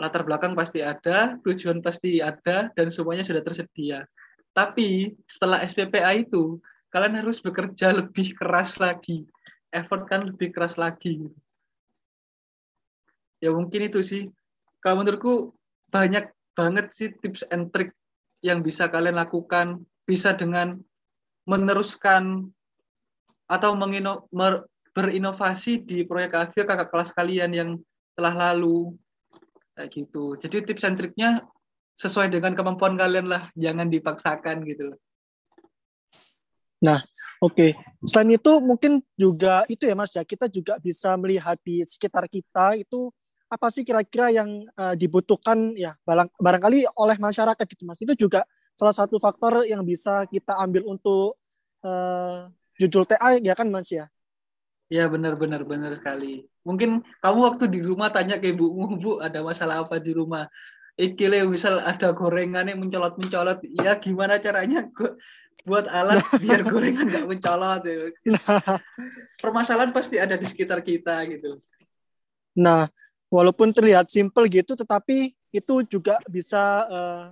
Latar 0.01 0.25
belakang 0.25 0.57
pasti 0.57 0.81
ada, 0.81 1.37
tujuan 1.45 1.79
pasti 1.79 2.17
ada, 2.19 2.73
dan 2.73 2.89
semuanya 2.89 3.21
sudah 3.21 3.45
tersedia. 3.45 4.09
Tapi 4.53 5.13
setelah 5.29 5.61
SPPA 5.61 6.17
itu, 6.17 6.57
kalian 6.93 7.25
harus 7.25 7.41
bekerja 7.41 7.89
lebih 7.89 8.37
keras 8.37 8.77
lagi. 8.77 9.25
Effort 9.73 10.05
kan 10.05 10.29
lebih 10.29 10.53
keras 10.53 10.77
lagi. 10.77 11.25
Ya 13.41 13.49
mungkin 13.49 13.89
itu 13.89 14.05
sih. 14.05 14.29
Kalau 14.77 15.01
menurutku 15.01 15.57
banyak 15.89 16.29
banget 16.53 16.93
sih 16.93 17.09
tips 17.09 17.41
and 17.49 17.73
trick 17.73 17.89
yang 18.45 18.61
bisa 18.61 18.85
kalian 18.85 19.17
lakukan 19.17 19.81
bisa 20.05 20.37
dengan 20.37 20.77
meneruskan 21.49 22.53
atau 23.49 23.73
mengino, 23.73 24.29
berinovasi 24.93 25.81
di 25.81 26.05
proyek 26.05 26.37
akhir 26.37 26.69
kakak 26.69 26.93
kelas 26.93 27.09
kalian 27.17 27.51
yang 27.57 27.69
telah 28.13 28.53
lalu. 28.53 28.93
Kayak 29.73 29.89
gitu. 29.97 30.37
Jadi 30.37 30.69
tips 30.69 30.85
and 30.85 31.01
triknya 31.01 31.41
sesuai 31.97 32.29
dengan 32.29 32.53
kemampuan 32.53 32.93
kalian 32.93 33.25
lah. 33.25 33.49
Jangan 33.57 33.89
dipaksakan 33.89 34.61
gitu 34.69 34.93
Nah, 36.83 36.99
oke. 37.39 37.55
Okay. 37.55 37.71
Selain 38.03 38.35
itu 38.35 38.51
mungkin 38.59 38.99
juga 39.15 39.63
itu 39.71 39.87
ya 39.87 39.95
Mas 39.95 40.11
ya, 40.11 40.27
kita 40.27 40.51
juga 40.51 40.75
bisa 40.83 41.15
melihat 41.15 41.55
di 41.63 41.79
sekitar 41.87 42.27
kita 42.27 42.75
itu 42.75 43.07
apa 43.47 43.71
sih 43.71 43.87
kira-kira 43.87 44.33
yang 44.33 44.67
uh, 44.75 44.91
dibutuhkan 44.97 45.77
ya 45.79 45.95
barang, 46.03 46.27
barangkali 46.35 46.83
oleh 46.99 47.15
masyarakat 47.15 47.63
gitu 47.63 47.87
Mas. 47.87 48.03
Itu 48.03 48.19
juga 48.19 48.43
salah 48.75 48.91
satu 48.91 49.15
faktor 49.23 49.63
yang 49.63 49.87
bisa 49.87 50.27
kita 50.27 50.59
ambil 50.59 50.83
untuk 50.91 51.39
uh, 51.87 52.51
judul 52.75 53.07
TA 53.07 53.39
ya 53.39 53.55
kan 53.55 53.71
Mas 53.71 53.87
ya? 53.87 54.11
Ya 54.91 55.07
benar 55.07 55.39
benar 55.39 55.63
benar 55.63 55.95
sekali. 55.95 56.43
Mungkin 56.67 57.01
kamu 57.23 57.39
waktu 57.47 57.65
di 57.71 57.79
rumah 57.79 58.11
tanya 58.11 58.35
ke 58.37 58.51
ibumu, 58.51 58.99
Bu, 58.99 59.11
ada 59.23 59.39
masalah 59.39 59.87
apa 59.87 59.97
di 59.97 60.11
rumah? 60.11 60.51
Ikile 60.93 61.41
misal 61.49 61.81
ada 61.81 62.13
gorengan 62.13 62.69
yang 62.69 62.77
mencolot-mencolot, 62.77 63.65
ya 63.65 63.97
gimana 63.97 64.37
caranya 64.37 64.85
buat 65.63 65.87
alat 65.87 66.19
biar 66.43 66.61
gorengan 66.67 67.07
nggak 67.07 67.27
mencolot 67.27 67.81
ya. 67.87 68.11
Permasalahan 69.39 69.95
pasti 69.95 70.19
ada 70.19 70.35
di 70.35 70.43
sekitar 70.43 70.83
kita 70.83 71.23
gitu. 71.31 71.59
Nah, 72.53 72.91
walaupun 73.31 73.71
terlihat 73.71 74.11
simple 74.11 74.45
gitu, 74.51 74.75
tetapi 74.75 75.33
itu 75.55 75.75
juga 75.87 76.19
bisa 76.27 76.85
uh, 76.89 77.23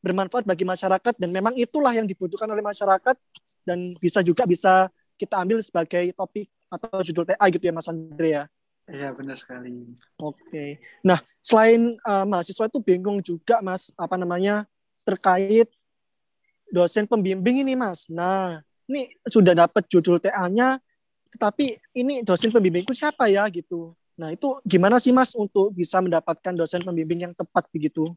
bermanfaat 0.00 0.46
bagi 0.46 0.64
masyarakat 0.64 1.14
dan 1.18 1.30
memang 1.30 1.54
itulah 1.58 1.92
yang 1.92 2.06
dibutuhkan 2.06 2.48
oleh 2.48 2.62
masyarakat 2.62 3.16
dan 3.66 3.98
bisa 3.98 4.24
juga 4.24 4.46
bisa 4.46 4.88
kita 5.18 5.42
ambil 5.42 5.58
sebagai 5.60 6.14
topik 6.14 6.48
atau 6.70 7.02
judul 7.02 7.26
TA 7.26 7.46
gitu 7.50 7.64
ya 7.66 7.74
Mas 7.74 7.90
Andre 7.90 8.30
ya. 8.30 8.44
Iya 8.88 9.12
benar 9.12 9.36
sekali. 9.36 9.84
Oke. 10.16 10.80
Nah 11.04 11.20
selain 11.44 11.98
uh, 12.06 12.24
mahasiswa 12.24 12.70
itu 12.70 12.80
bingung 12.80 13.20
juga 13.20 13.60
Mas 13.60 13.92
apa 13.98 14.16
namanya 14.16 14.64
terkait 15.04 15.68
dosen 16.72 17.04
pembimbing 17.08 17.64
ini 17.64 17.74
mas. 17.74 18.06
Nah 18.08 18.60
ini 18.88 19.12
sudah 19.28 19.52
dapat 19.52 19.84
judul 19.88 20.20
TA-nya, 20.20 20.80
tetapi 21.34 21.76
ini 21.96 22.24
dosen 22.24 22.48
pembimbingku 22.48 22.96
siapa 22.96 23.28
ya 23.28 23.44
gitu. 23.52 23.92
Nah 24.18 24.32
itu 24.34 24.58
gimana 24.66 24.98
sih 24.98 25.12
mas 25.12 25.36
untuk 25.36 25.70
bisa 25.72 26.02
mendapatkan 26.02 26.56
dosen 26.56 26.82
pembimbing 26.82 27.28
yang 27.28 27.34
tepat 27.36 27.68
begitu? 27.70 28.10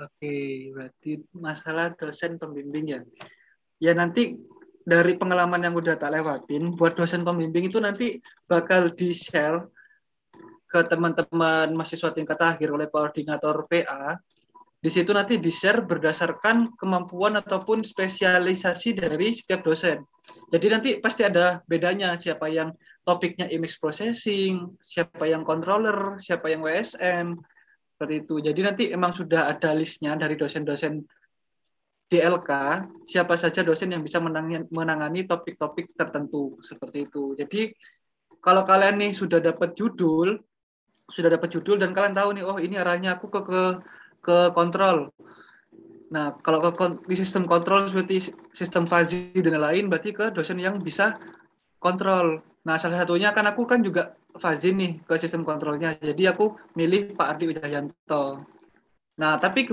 Oke, 0.00 0.72
berarti 0.72 1.20
masalah 1.36 1.92
dosen 1.92 2.40
pembimbing 2.40 2.96
ya. 2.96 3.00
Ya 3.76 3.92
nanti 3.92 4.40
dari 4.80 5.12
pengalaman 5.20 5.60
yang 5.60 5.76
udah 5.76 6.00
tak 6.00 6.16
lewatin, 6.16 6.72
buat 6.72 6.96
dosen 6.96 7.20
pembimbing 7.20 7.68
itu 7.68 7.76
nanti 7.76 8.16
bakal 8.48 8.88
di-share 8.96 9.68
ke 10.70 10.80
teman-teman 10.86 11.74
mahasiswa 11.76 12.14
tingkat 12.16 12.38
akhir 12.40 12.72
oleh 12.72 12.88
koordinator 12.88 13.66
PA 13.66 14.16
di 14.80 14.88
situ 14.88 15.12
nanti 15.12 15.36
di-share 15.36 15.84
berdasarkan 15.84 16.72
kemampuan 16.80 17.36
ataupun 17.36 17.84
spesialisasi 17.84 18.96
dari 18.96 19.36
setiap 19.36 19.60
dosen. 19.60 20.00
Jadi 20.48 20.66
nanti 20.72 20.90
pasti 20.96 21.20
ada 21.20 21.60
bedanya 21.68 22.16
siapa 22.16 22.48
yang 22.48 22.72
topiknya 23.04 23.44
image 23.52 23.76
processing, 23.76 24.72
siapa 24.80 25.28
yang 25.28 25.44
controller, 25.44 26.16
siapa 26.16 26.48
yang 26.48 26.64
WSN, 26.64 27.36
seperti 27.92 28.14
itu. 28.24 28.34
Jadi 28.40 28.60
nanti 28.64 28.84
emang 28.88 29.12
sudah 29.12 29.52
ada 29.52 29.76
listnya 29.76 30.16
dari 30.16 30.40
dosen-dosen 30.40 31.04
DLK, 32.08 32.50
siapa 33.04 33.36
saja 33.36 33.60
dosen 33.60 33.92
yang 33.92 34.00
bisa 34.00 34.16
menangani 34.72 35.28
topik-topik 35.28 35.92
tertentu 35.92 36.56
seperti 36.64 37.04
itu. 37.04 37.36
Jadi 37.36 37.68
kalau 38.40 38.64
kalian 38.64 38.96
nih 38.96 39.12
sudah 39.12 39.44
dapat 39.44 39.76
judul, 39.76 40.40
sudah 41.12 41.28
dapat 41.36 41.52
judul 41.52 41.76
dan 41.76 41.92
kalian 41.92 42.16
tahu 42.16 42.32
nih, 42.32 42.44
oh 42.48 42.56
ini 42.56 42.80
arahnya 42.80 43.20
aku 43.20 43.28
ke 43.28 43.40
ke 43.44 43.62
ke 44.20 44.52
kontrol. 44.52 45.10
Nah, 46.10 46.34
kalau 46.42 46.58
ke 46.60 46.70
di 47.06 47.14
sistem 47.14 47.46
kontrol 47.46 47.86
seperti 47.86 48.34
sistem 48.50 48.84
fuzzy 48.84 49.30
dan 49.40 49.62
lain, 49.62 49.86
berarti 49.86 50.10
ke 50.10 50.34
dosen 50.34 50.58
yang 50.58 50.82
bisa 50.82 51.16
kontrol. 51.78 52.42
Nah, 52.66 52.76
salah 52.76 53.00
satunya 53.00 53.30
kan 53.32 53.46
aku 53.46 53.64
kan 53.64 53.80
juga 53.80 54.18
fuzzy 54.36 54.74
nih 54.74 55.00
ke 55.06 55.14
sistem 55.16 55.46
kontrolnya. 55.46 55.94
Jadi 55.96 56.26
aku 56.26 56.58
milih 56.74 57.14
Pak 57.14 57.26
Ardi 57.36 57.44
Wijayanto. 57.50 58.42
Nah, 59.22 59.38
tapi 59.38 59.70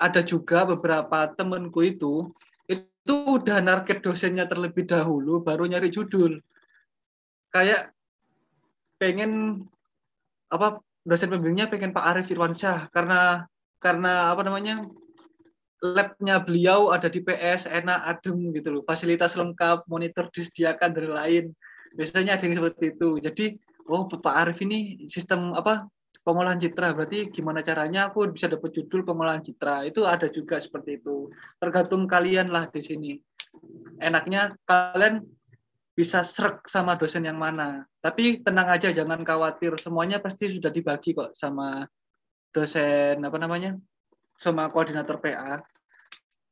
ada 0.00 0.20
juga 0.24 0.66
beberapa 0.66 1.30
temenku 1.36 1.84
itu 1.84 2.32
itu 3.04 3.14
udah 3.38 3.60
narket 3.60 4.00
dosennya 4.00 4.48
terlebih 4.48 4.88
dahulu 4.88 5.44
baru 5.44 5.68
nyari 5.68 5.92
judul. 5.92 6.40
Kayak 7.52 7.92
pengen 8.96 9.62
apa 10.48 10.80
dosen 11.04 11.28
pembimbingnya 11.28 11.68
pengen 11.68 11.92
Pak 11.92 12.04
Arif 12.08 12.26
Irwansyah 12.32 12.88
karena 12.88 13.44
karena 13.84 14.32
apa 14.32 14.40
namanya 14.40 14.80
labnya 15.84 16.40
beliau 16.40 16.88
ada 16.96 17.12
di 17.12 17.20
PS 17.20 17.68
enak 17.68 18.00
adem 18.08 18.56
gitu 18.56 18.80
loh. 18.80 18.82
Fasilitas 18.88 19.36
lengkap 19.36 19.84
monitor 19.84 20.32
disediakan 20.32 20.96
dari 20.96 21.10
lain. 21.12 21.44
Biasanya 21.92 22.40
ada 22.40 22.48
yang 22.48 22.56
seperti 22.56 22.96
itu. 22.96 23.20
Jadi 23.20 23.44
oh 23.92 24.08
Pak 24.08 24.34
Arif 24.34 24.64
ini 24.64 25.04
sistem 25.12 25.52
apa 25.52 25.84
pengolahan 26.24 26.56
citra. 26.56 26.96
Berarti 26.96 27.28
gimana 27.28 27.60
caranya 27.60 28.08
aku 28.08 28.32
bisa 28.32 28.48
dapat 28.48 28.72
judul 28.72 29.04
pengolahan 29.04 29.44
citra? 29.44 29.84
Itu 29.84 30.08
ada 30.08 30.32
juga 30.32 30.56
seperti 30.56 31.04
itu. 31.04 31.28
Tergantung 31.60 32.08
kalian 32.08 32.48
lah 32.48 32.64
di 32.72 32.80
sini. 32.80 33.12
Enaknya 34.00 34.56
kalian 34.64 35.20
bisa 35.94 36.24
serak 36.24 36.64
sama 36.66 36.96
dosen 36.96 37.28
yang 37.28 37.38
mana. 37.38 37.84
Tapi 38.00 38.42
tenang 38.42 38.66
aja, 38.66 38.90
jangan 38.90 39.22
khawatir. 39.22 39.78
Semuanya 39.78 40.18
pasti 40.18 40.50
sudah 40.50 40.72
dibagi 40.72 41.14
kok 41.14 41.36
sama 41.38 41.86
dosen 42.54 43.18
apa 43.18 43.36
namanya, 43.36 43.74
sama 44.38 44.70
koordinator 44.70 45.18
PA. 45.18 45.60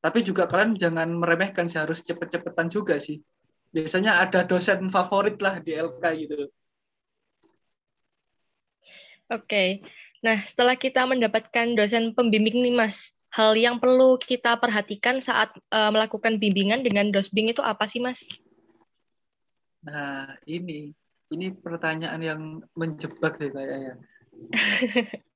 Tapi 0.02 0.18
juga 0.26 0.50
kalian 0.50 0.75
jangan 0.75 1.06
meremehkan 1.14 1.71
sih, 1.71 1.78
harus 1.78 2.02
cepet-cepetan 2.02 2.66
juga 2.66 2.99
sih. 2.99 3.23
Biasanya 3.71 4.18
ada 4.18 4.42
dosen 4.42 4.90
favorit 4.90 5.38
lah 5.38 5.62
di 5.62 5.78
LK 5.78 6.02
gitu. 6.26 6.50
Oke, 9.30 9.80
nah 10.21 10.42
setelah 10.44 10.76
kita 10.76 11.06
mendapatkan 11.06 11.78
dosen 11.78 12.12
pembimbing 12.12 12.61
nih 12.66 12.75
Mas, 12.75 13.14
hal 13.32 13.56
yang 13.56 13.80
perlu 13.80 14.21
kita 14.21 14.61
perhatikan 14.61 15.25
saat 15.25 15.56
uh, 15.73 15.88
melakukan 15.88 16.37
bimbingan 16.37 16.85
dengan 16.85 17.09
dosbing 17.09 17.49
itu 17.49 17.64
apa 17.64 17.88
sih 17.88 18.02
Mas? 18.02 18.28
Nah, 19.87 20.37
ini 20.44 20.92
ini 21.32 21.49
pertanyaan 21.49 22.21
yang 22.21 22.40
menjebak 22.76 23.40
deh 23.40 23.49
kayaknya. 23.49 23.97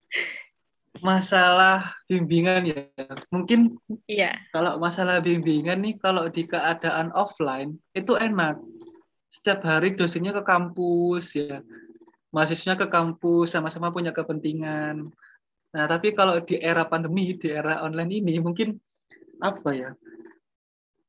masalah 1.00 1.96
bimbingan 2.06 2.62
ya. 2.68 2.80
Mungkin 3.32 3.76
iya. 4.08 4.36
Kalau 4.52 4.78
masalah 4.80 5.20
bimbingan 5.20 5.82
nih 5.82 5.94
kalau 6.00 6.28
di 6.30 6.44
keadaan 6.46 7.12
offline 7.12 7.76
itu 7.92 8.14
enak. 8.16 8.60
Setiap 9.32 9.66
hari 9.66 9.98
dosennya 9.98 10.32
ke 10.36 10.42
kampus 10.44 11.36
ya. 11.36 11.60
Mahasiswanya 12.32 12.76
ke 12.76 12.88
kampus 12.88 13.56
sama-sama 13.56 13.92
punya 13.92 14.12
kepentingan. 14.12 15.08
Nah, 15.76 15.84
tapi 15.88 16.16
kalau 16.16 16.40
di 16.40 16.56
era 16.56 16.88
pandemi, 16.88 17.36
di 17.36 17.52
era 17.52 17.84
online 17.84 18.22
ini 18.24 18.40
mungkin 18.40 18.76
apa 19.40 19.70
ya? 19.76 19.90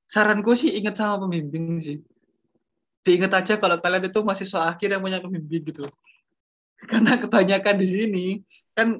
Saranku 0.07 0.55
sih 0.55 0.75
ingat 0.75 0.99
sama 0.99 1.27
pembimbing 1.27 1.79
sih 1.83 1.99
diingat 3.07 3.31
aja 3.39 3.53
kalau 3.55 3.79
kalian 3.79 4.11
itu 4.11 4.19
mahasiswa 4.19 4.67
akhir 4.67 4.91
yang 4.91 4.99
punya 4.99 5.23
pembimbing 5.23 5.63
gitu. 5.63 5.87
Karena 6.91 7.15
kebanyakan 7.15 7.75
di 7.79 7.87
sini 7.87 8.25
kan 8.75 8.99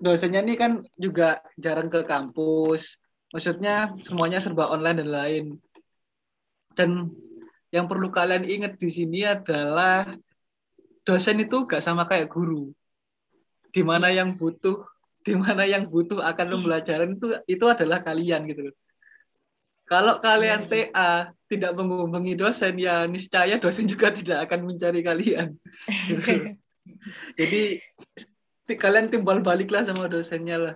dosennya 0.00 0.40
ini 0.44 0.54
kan 0.54 0.82
juga 0.96 1.40
jarang 1.60 1.88
ke 1.88 2.04
kampus. 2.04 2.96
Maksudnya 3.34 3.96
semuanya 4.00 4.38
serba 4.38 4.70
online 4.70 4.98
dan 5.02 5.10
lain. 5.10 5.44
Dan 6.76 7.10
yang 7.72 7.88
perlu 7.90 8.12
kalian 8.12 8.46
ingat 8.46 8.78
di 8.78 8.88
sini 8.92 9.26
adalah 9.26 10.06
dosen 11.02 11.42
itu 11.42 11.66
gak 11.66 11.82
sama 11.82 12.04
kayak 12.06 12.30
guru. 12.30 12.70
Di 13.72 13.84
mana 13.84 14.08
yang 14.08 14.36
butuh, 14.36 14.84
di 15.26 15.34
mana 15.36 15.66
yang 15.66 15.88
butuh 15.90 16.22
akan 16.22 16.46
pembelajaran 16.56 17.18
itu 17.18 17.26
itu 17.44 17.64
adalah 17.66 18.00
kalian 18.00 18.46
gitu 18.48 18.72
kalau 19.86 20.18
kalian 20.18 20.66
iya, 20.66 20.70
iya. 20.74 20.86
TA 20.90 21.10
tidak 21.46 21.72
menghubungi 21.78 22.34
dosen, 22.34 22.74
ya 22.74 23.06
niscaya 23.06 23.54
dosen 23.62 23.86
juga 23.86 24.10
tidak 24.10 24.50
akan 24.50 24.74
mencari 24.74 25.00
kalian. 25.06 25.54
Jadi 27.38 27.62
kalian 28.74 29.06
timbal 29.06 29.38
baliklah 29.38 29.86
sama 29.86 30.10
dosennya 30.10 30.58
lah, 30.58 30.74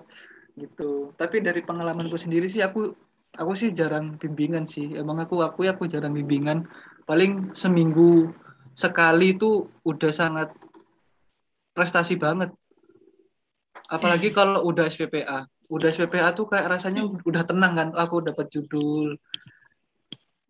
gitu. 0.55 1.11
Tapi 1.19 1.43
dari 1.43 1.67
pengalamanku 1.67 2.15
sendiri 2.15 2.47
sih 2.47 2.63
aku 2.63 2.95
aku 3.35 3.53
sih 3.59 3.75
jarang 3.75 4.15
bimbingan 4.15 4.71
sih. 4.71 4.95
Emang 4.95 5.19
aku 5.19 5.43
aku 5.43 5.67
aku 5.67 5.91
jarang 5.91 6.15
bimbingan. 6.15 6.71
Paling 7.11 7.59
seminggu 7.59 8.31
sekali 8.79 9.35
itu 9.35 9.67
udah 9.83 10.13
sangat 10.15 10.55
prestasi 11.75 12.15
banget. 12.15 12.55
Apalagi 13.91 14.31
kalau 14.31 14.63
udah 14.71 14.87
SPPA 14.87 15.51
udah 15.71 15.89
SPPA 15.95 16.35
tuh 16.35 16.51
kayak 16.51 16.67
rasanya 16.67 17.07
udah 17.07 17.47
tenang 17.47 17.79
kan 17.79 17.89
aku 17.95 18.27
dapat 18.27 18.51
judul 18.51 19.15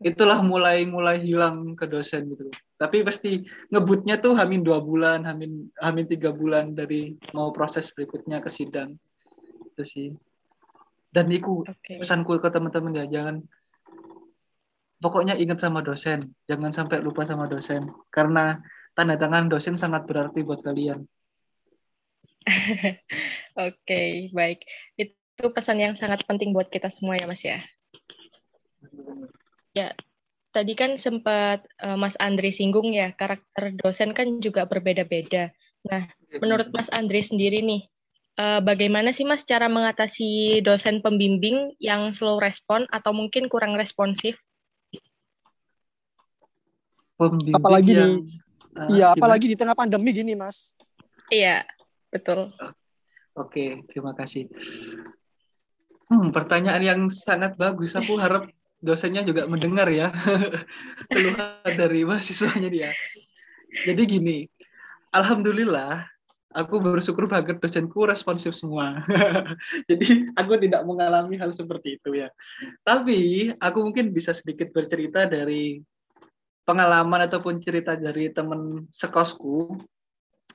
itulah 0.00 0.40
mulai 0.40 0.88
mulai 0.88 1.20
hilang 1.20 1.76
ke 1.76 1.84
dosen 1.84 2.32
gitu 2.32 2.48
tapi 2.80 3.04
pasti 3.04 3.44
ngebutnya 3.68 4.16
tuh 4.16 4.32
hamin 4.32 4.64
dua 4.64 4.80
bulan 4.80 5.28
hamin 5.28 5.68
hamin 5.76 6.06
tiga 6.08 6.32
bulan 6.32 6.72
dari 6.72 7.20
mau 7.36 7.52
proses 7.52 7.92
berikutnya 7.92 8.40
ke 8.40 8.48
sidang 8.48 8.96
itu 9.76 9.84
sih 9.84 10.08
dan 11.12 11.28
itu 11.28 11.68
okay. 11.68 12.00
pesanku 12.00 12.40
ke 12.40 12.48
teman-teman 12.48 12.96
ya 12.96 13.04
jangan 13.12 13.44
pokoknya 15.04 15.36
ingat 15.36 15.60
sama 15.60 15.84
dosen 15.84 16.24
jangan 16.48 16.72
sampai 16.72 17.04
lupa 17.04 17.28
sama 17.28 17.44
dosen 17.44 17.84
karena 18.08 18.56
tanda 18.96 19.20
tangan 19.20 19.52
dosen 19.52 19.76
sangat 19.76 20.08
berarti 20.08 20.40
buat 20.40 20.64
kalian 20.64 21.04
Oke, 23.60 23.76
okay, 23.84 24.08
baik. 24.32 24.64
Itu 24.96 25.44
pesan 25.52 25.76
yang 25.76 25.94
sangat 25.96 26.24
penting 26.24 26.56
buat 26.56 26.72
kita 26.72 26.88
semua 26.88 27.20
ya, 27.20 27.28
Mas 27.28 27.44
ya. 27.44 27.60
Ya, 29.70 29.94
tadi 30.50 30.74
kan 30.74 30.98
sempat 30.98 31.62
uh, 31.78 31.94
Mas 31.94 32.18
Andri 32.18 32.50
singgung 32.50 32.90
ya, 32.90 33.14
karakter 33.14 33.74
dosen 33.78 34.10
kan 34.10 34.42
juga 34.42 34.66
berbeda-beda. 34.66 35.54
Nah, 35.86 36.10
menurut 36.42 36.74
Mas 36.74 36.90
Andri 36.90 37.22
sendiri 37.22 37.62
nih, 37.62 37.86
uh, 38.42 38.58
bagaimana 38.58 39.14
sih 39.14 39.22
Mas 39.22 39.46
cara 39.46 39.70
mengatasi 39.70 40.60
dosen 40.66 40.98
pembimbing 41.00 41.78
yang 41.78 42.10
slow 42.10 42.42
respon 42.42 42.90
atau 42.90 43.14
mungkin 43.14 43.46
kurang 43.46 43.78
responsif? 43.78 44.34
Pembimbing 47.14 47.54
apalagi 47.54 47.90
yang, 47.94 48.00
di, 48.02 48.08
uh, 48.74 48.90
iya, 48.90 49.06
apalagi 49.14 49.46
di 49.54 49.56
tengah 49.56 49.78
pandemi 49.78 50.10
gini, 50.10 50.34
Mas. 50.34 50.74
Iya, 51.30 51.62
betul. 52.10 52.50
Oke, 53.38 53.86
terima 53.86 54.18
kasih. 54.18 54.50
Hmm, 56.10 56.34
pertanyaan 56.34 56.82
yang 56.82 57.00
sangat 57.06 57.54
bagus. 57.54 57.94
Aku 57.94 58.18
harap 58.18 58.50
dosennya 58.80 59.22
juga 59.22 59.44
mendengar 59.44 59.86
ya 59.92 60.12
keluhan 61.12 61.72
dari 61.76 62.00
mahasiswanya 62.04 62.68
dia. 62.72 62.90
Jadi 63.86 64.02
gini, 64.08 64.38
alhamdulillah 65.14 66.02
aku 66.50 66.82
bersyukur 66.82 67.30
banget 67.30 67.62
dosenku 67.62 68.08
responsif 68.08 68.56
semua. 68.56 69.04
Jadi 69.90 70.34
aku 70.34 70.58
tidak 70.58 70.82
mengalami 70.82 71.38
hal 71.38 71.54
seperti 71.54 72.00
itu 72.00 72.26
ya. 72.26 72.28
Tapi 72.82 73.52
aku 73.60 73.78
mungkin 73.86 74.10
bisa 74.10 74.34
sedikit 74.34 74.74
bercerita 74.74 75.30
dari 75.30 75.78
pengalaman 76.66 77.26
ataupun 77.30 77.62
cerita 77.62 77.94
dari 77.94 78.30
teman 78.34 78.86
sekosku 78.90 79.78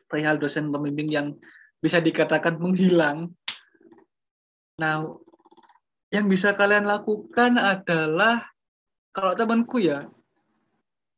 perihal 0.05 0.37
dosen 0.37 0.69
pembimbing 0.69 1.09
yang 1.11 1.27
bisa 1.79 1.99
dikatakan 2.03 2.59
menghilang. 2.59 3.31
Nah, 4.75 5.07
yang 6.15 6.31
bisa 6.31 6.55
kalian 6.55 6.87
lakukan 6.87 7.59
adalah 7.59 8.47
kalau 9.11 9.35
temanku 9.35 9.83
ya 9.83 10.07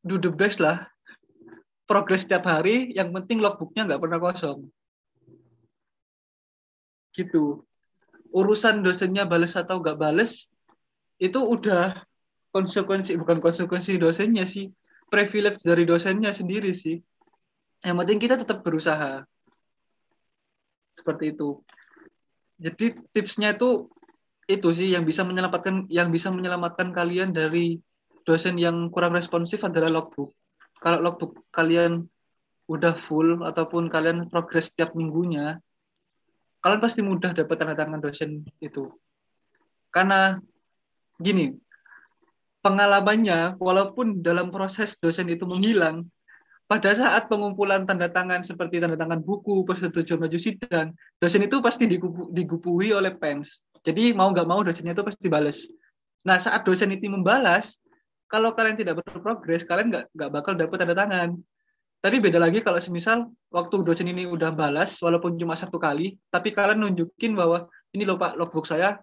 do 0.01 0.17
the 0.17 0.33
best 0.33 0.57
lah. 0.57 0.89
Progres 1.85 2.25
setiap 2.25 2.49
hari 2.49 2.91
yang 2.97 3.13
penting 3.13 3.39
logbooknya 3.39 3.85
nggak 3.85 4.01
pernah 4.01 4.19
kosong. 4.19 4.59
Gitu. 7.13 7.61
Urusan 8.33 8.81
dosennya 8.81 9.23
bales 9.23 9.53
atau 9.53 9.79
nggak 9.79 9.95
bales 10.01 10.49
itu 11.21 11.39
udah 11.39 12.01
konsekuensi 12.51 13.15
bukan 13.21 13.37
konsekuensi 13.37 14.01
dosennya 14.01 14.49
sih. 14.49 14.73
Privilege 15.07 15.63
dari 15.63 15.87
dosennya 15.87 16.33
sendiri 16.33 16.73
sih. 16.73 16.99
Yang 17.85 17.95
penting 18.03 18.19
kita 18.19 18.35
tetap 18.35 18.65
berusaha. 18.65 19.23
Seperti 20.91 21.37
itu. 21.37 21.61
Jadi 22.57 22.99
tipsnya 23.15 23.53
itu 23.55 23.87
itu 24.47 24.71
sih 24.71 24.95
yang 24.95 25.03
bisa 25.03 25.27
menyelamatkan 25.27 25.91
yang 25.91 26.07
bisa 26.07 26.31
menyelamatkan 26.31 26.95
kalian 26.95 27.35
dari 27.35 27.83
dosen 28.23 28.55
yang 28.55 28.87
kurang 28.87 29.11
responsif 29.11 29.59
adalah 29.67 29.91
logbook 29.91 30.31
kalau 30.79 31.03
logbook 31.03 31.43
kalian 31.51 32.07
udah 32.71 32.95
full 32.95 33.43
ataupun 33.43 33.91
kalian 33.91 34.31
progres 34.31 34.71
setiap 34.71 34.95
minggunya 34.95 35.59
kalian 36.63 36.79
pasti 36.79 37.03
mudah 37.03 37.35
dapat 37.35 37.55
tanda 37.59 37.75
tangan 37.75 37.99
dosen 37.99 38.47
itu 38.63 38.87
karena 39.91 40.39
gini 41.19 41.55
pengalamannya 42.63 43.59
walaupun 43.59 44.23
dalam 44.23 44.51
proses 44.51 44.95
dosen 44.99 45.27
itu 45.31 45.43
menghilang 45.43 46.07
pada 46.67 46.91
saat 46.91 47.31
pengumpulan 47.31 47.87
tanda 47.87 48.11
tangan 48.11 48.43
seperti 48.43 48.83
tanda 48.83 48.99
tangan 48.99 49.23
buku, 49.23 49.63
persetujuan 49.63 50.27
maju 50.27 50.35
sidang, 50.35 50.91
dosen 51.15 51.47
itu 51.47 51.63
pasti 51.63 51.87
digupu, 51.87 52.27
digupuhi 52.27 52.91
oleh 52.91 53.15
PEMS. 53.15 53.63
Jadi 53.87 54.11
mau 54.11 54.27
nggak 54.35 54.43
mau 54.43 54.59
dosennya 54.59 54.91
itu 54.91 55.03
pasti 55.07 55.31
balas. 55.31 55.63
Nah 56.27 56.35
saat 56.35 56.67
dosen 56.67 56.91
itu 56.91 57.07
membalas, 57.07 57.79
kalau 58.27 58.51
kalian 58.51 58.75
tidak 58.75 58.99
berprogres, 58.99 59.63
kalian 59.63 59.87
nggak 59.87 60.11
nggak 60.11 60.29
bakal 60.35 60.53
dapat 60.59 60.75
tanda 60.83 60.95
tangan. 60.99 61.29
Tapi 62.03 62.19
beda 62.19 62.37
lagi 62.43 62.59
kalau 62.59 62.83
semisal 62.83 63.31
waktu 63.47 63.79
dosen 63.87 64.11
ini 64.11 64.27
udah 64.27 64.51
balas, 64.51 64.99
walaupun 64.99 65.39
cuma 65.39 65.55
satu 65.55 65.79
kali, 65.79 66.19
tapi 66.27 66.51
kalian 66.51 66.83
nunjukin 66.83 67.31
bahwa 67.31 67.71
ini 67.95 68.03
loh 68.03 68.19
Pak, 68.19 68.35
logbook 68.35 68.67
saya 68.67 68.99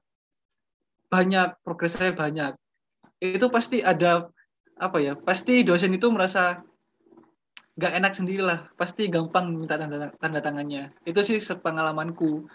banyak, 1.09 1.57
progres 1.65 1.97
saya 1.97 2.13
banyak. 2.13 2.53
Itu 3.25 3.49
pasti 3.49 3.81
ada 3.81 4.29
apa 4.77 5.01
ya? 5.01 5.17
Pasti 5.17 5.65
dosen 5.65 5.97
itu 5.97 6.13
merasa 6.13 6.61
nggak 7.75 7.93
enak 7.99 8.13
sendirilah 8.15 8.59
pasti 8.79 9.11
gampang 9.11 9.51
minta 9.51 9.75
tanda, 9.75 10.15
tanda 10.23 10.39
tangannya 10.39 10.95
itu 11.03 11.21
sih 11.27 11.39
sepengalamanku 11.43 12.47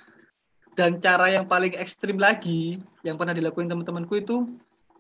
dan 0.78 1.00
cara 1.02 1.32
yang 1.34 1.46
paling 1.50 1.74
ekstrim 1.78 2.18
lagi 2.20 2.80
yang 3.06 3.16
pernah 3.18 3.34
dilakuin 3.34 3.70
teman-temanku 3.70 4.20
itu 4.20 4.48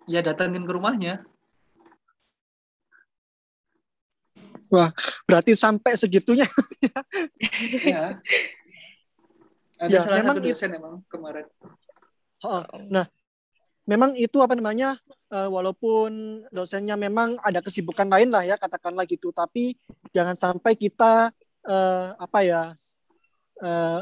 ya 0.10 0.20
datangin 0.26 0.66
ke 0.66 0.72
rumahnya 0.74 1.22
Wah, 4.70 4.94
berarti 5.26 5.58
sampai 5.58 5.98
segitunya. 5.98 6.46
ya. 7.82 8.22
Ada 9.82 9.90
Ya, 9.90 10.00
salah 10.06 10.22
memang 10.22 10.38
satu 10.38 10.46
dosen 10.46 10.70
emang 10.78 10.94
kemarin. 11.10 11.46
Oh, 12.46 12.62
Nah, 12.94 13.10
memang 13.90 14.14
itu 14.14 14.38
apa 14.46 14.54
namanya? 14.54 15.02
eh, 15.30 15.50
walaupun 15.50 16.42
dosennya 16.54 16.98
memang 16.98 17.38
ada 17.42 17.62
kesibukan 17.66 18.06
lain 18.10 18.30
lah 18.30 18.46
ya, 18.46 18.62
katakanlah 18.62 19.10
gitu. 19.10 19.34
Tapi 19.34 19.74
jangan 20.14 20.38
sampai 20.38 20.78
kita 20.78 21.34
eh, 21.66 22.08
apa 22.14 22.40
ya? 22.46 22.64
eh, 23.66 24.02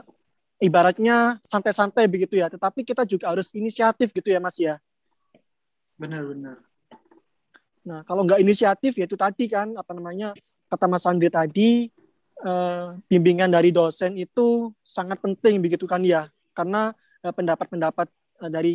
ibaratnya 0.58 1.38
santai-santai 1.46 2.10
begitu 2.10 2.38
ya. 2.38 2.50
Tetapi 2.50 2.82
kita 2.86 3.06
juga 3.06 3.34
harus 3.34 3.50
inisiatif 3.54 4.13
gitu 4.13 4.30
ya, 4.30 4.39
Mas 4.41 4.58
ya. 4.58 4.82
Benar-benar. 5.98 6.62
Nah, 7.88 8.04
kalau 8.04 8.28
nggak 8.28 8.43
inisiatif 8.43 9.00
ya 9.00 9.08
itu 9.08 9.15
tadi 9.15 9.48
kan 9.48 9.72
apa 9.80 9.96
namanya 9.96 10.36
kata 10.67 10.86
Mas 10.91 11.08
Andri 11.08 11.32
tadi 11.32 11.88
eh, 12.43 12.86
bimbingan 13.08 13.48
dari 13.48 13.72
dosen 13.72 14.20
itu 14.20 14.76
sangat 14.84 15.24
penting 15.24 15.63
begitu 15.63 15.88
kan 15.88 16.04
ya 16.04 16.28
karena 16.52 16.91
eh, 17.24 17.32
pendapat-pendapat 17.32 18.12
eh, 18.43 18.52
dari 18.52 18.74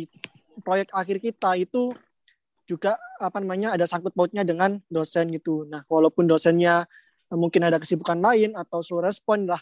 proyek 0.65 0.89
akhir 0.97 1.21
kita 1.21 1.61
itu 1.61 1.93
juga 2.65 2.97
apa 3.21 3.37
namanya 3.37 3.77
ada 3.77 3.85
sangkut 3.85 4.17
pautnya 4.17 4.41
dengan 4.41 4.81
dosen 4.89 5.29
gitu. 5.29 5.69
Nah, 5.69 5.85
walaupun 5.85 6.25
dosennya 6.25 6.89
mungkin 7.29 7.61
ada 7.69 7.77
kesibukan 7.77 8.17
lain 8.17 8.57
atau 8.57 8.81
slow 8.81 9.01
respon 9.01 9.45
lah 9.45 9.61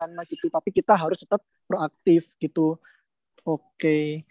katakanlah 0.00 0.24
gitu, 0.24 0.48
tapi 0.48 0.72
kita 0.72 0.96
harus 0.96 1.20
tetap 1.20 1.44
proaktif 1.68 2.32
gitu. 2.40 2.80
Oke. 3.44 4.24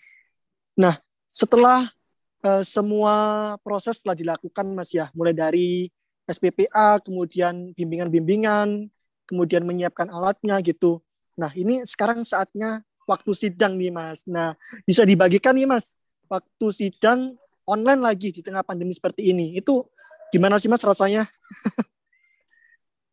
Nah, 0.73 0.97
setelah 1.29 1.93
eh, 2.41 2.65
semua 2.65 3.13
proses 3.61 4.01
telah 4.01 4.17
dilakukan 4.17 4.65
Mas 4.73 4.89
ya, 4.89 5.13
mulai 5.13 5.37
dari 5.37 5.93
SPPA, 6.25 6.97
kemudian 7.05 7.69
bimbingan-bimbingan, 7.77 8.89
kemudian 9.29 9.61
menyiapkan 9.61 10.09
alatnya 10.09 10.57
gitu. 10.65 11.05
Nah, 11.37 11.53
ini 11.53 11.85
sekarang 11.85 12.25
saatnya 12.25 12.81
waktu 13.05 13.29
sidang 13.37 13.77
nih 13.77 13.93
Mas. 13.93 14.25
Nah, 14.25 14.57
bisa 14.89 15.05
dibagikan 15.05 15.53
nih 15.53 15.69
Mas, 15.69 16.01
waktu 16.25 16.65
sidang 16.73 17.37
online 17.69 18.01
lagi 18.01 18.33
di 18.33 18.41
tengah 18.41 18.65
pandemi 18.65 18.97
seperti 18.97 19.29
ini. 19.29 19.53
Itu 19.53 19.85
gimana 20.33 20.57
sih 20.57 20.65
Mas 20.65 20.81
rasanya? 20.81 21.29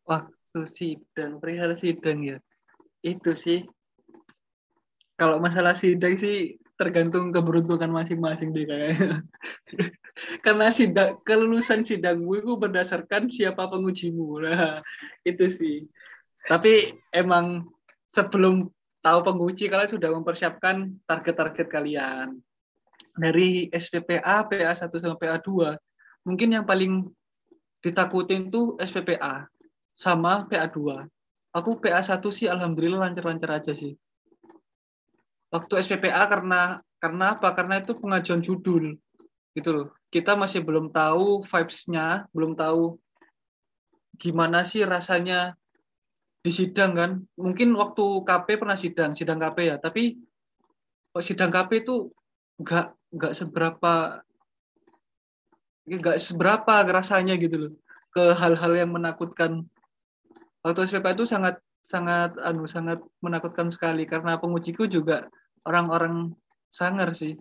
Waktu 0.07 0.71
sidang, 0.71 1.43
perihal 1.43 1.75
sidang 1.75 2.23
ya. 2.23 2.39
Itu 3.07 3.31
sih. 3.31 3.63
Kalau 5.15 5.39
masalah 5.39 5.73
sidang 5.73 6.19
sih 6.19 6.59
tergantung 6.77 7.31
keberuntungan 7.31 7.89
masing-masing 7.89 8.51
deh 8.51 8.67
kayaknya. 8.67 9.23
Karena 10.45 10.67
sidang 10.69 11.23
kelulusan 11.23 11.87
sidangmu 11.87 12.43
itu 12.43 12.53
berdasarkan 12.59 13.31
siapa 13.31 13.65
pengujimu. 13.71 14.43
Nah, 14.43 14.83
itu 15.23 15.47
sih. 15.47 15.87
Tapi 16.45 16.93
emang 17.15 17.65
sebelum 18.13 18.69
tahu 19.01 19.19
penguji 19.23 19.71
kalian 19.71 19.89
sudah 19.89 20.09
mempersiapkan 20.11 20.91
target-target 21.07 21.67
kalian. 21.71 22.37
Dari 23.17 23.71
SPPA, 23.73 24.45
PA1 24.45 24.93
sama 25.01 25.17
PA2, 25.17 25.73
mungkin 26.21 26.53
yang 26.53 26.65
paling 26.67 27.09
ditakutin 27.81 28.53
tuh 28.53 28.77
SPPA 28.77 29.49
sama 29.97 30.45
PA2. 30.45 31.09
Aku 31.57 31.81
PA1 31.81 32.21
sih 32.29 32.45
alhamdulillah 32.45 33.09
lancar-lancar 33.09 33.57
aja 33.57 33.73
sih. 33.73 33.97
Waktu 35.49 35.81
SPPA 35.81 36.29
karena 36.29 36.77
karena 37.01 37.25
apa? 37.33 37.49
Karena 37.57 37.81
itu 37.81 37.97
pengajuan 37.97 38.45
judul. 38.45 38.93
Gitu 39.57 39.69
loh. 39.73 39.87
Kita 40.13 40.37
masih 40.37 40.61
belum 40.61 40.93
tahu 40.93 41.41
vibes-nya, 41.41 42.29
belum 42.29 42.53
tahu 42.53 43.01
gimana 44.21 44.61
sih 44.69 44.85
rasanya 44.85 45.57
di 46.45 46.51
sidang 46.53 46.93
kan. 46.93 47.11
Mungkin 47.33 47.73
waktu 47.73 48.05
KP 48.21 48.47
pernah 48.61 48.77
sidang, 48.77 49.17
sidang 49.17 49.41
KP 49.41 49.57
ya, 49.73 49.75
tapi 49.81 50.13
sidang 51.17 51.49
KP 51.49 51.81
itu 51.81 52.13
nggak 52.61 52.87
nggak 53.17 53.33
seberapa 53.33 53.93
nggak 55.87 56.17
seberapa 56.19 56.73
rasanya 56.83 57.39
gitu 57.39 57.55
loh 57.57 57.73
ke 58.11 58.35
hal-hal 58.35 58.73
yang 58.75 58.91
menakutkan 58.91 59.63
waktu 60.67 60.83
SPP 60.83 61.15
itu 61.15 61.23
sangat 61.23 61.63
sangat 61.79 62.35
anu 62.43 62.67
sangat 62.67 62.99
menakutkan 63.23 63.71
sekali. 63.71 64.03
Karena 64.03 64.35
pengujiku 64.35 64.83
juga 64.91 65.31
orang-orang 65.63 66.35
sangar 66.75 67.15
sih. 67.15 67.39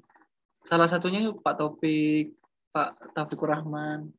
Salah 0.71 0.87
satunya 0.87 1.35
Pak 1.35 1.55
Topik 1.59 2.31
Pak 2.71 3.19
Taufikur 3.19 3.51
Rahman. 3.51 4.15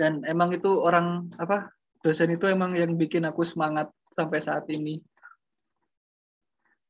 Dan 0.00 0.24
emang 0.24 0.56
itu 0.56 0.80
orang 0.80 1.28
apa 1.36 1.68
dosen 2.00 2.32
itu 2.32 2.48
emang 2.48 2.72
yang 2.72 2.96
bikin 2.96 3.28
aku 3.28 3.44
semangat 3.44 3.92
sampai 4.08 4.40
saat 4.40 4.64
ini. 4.72 4.96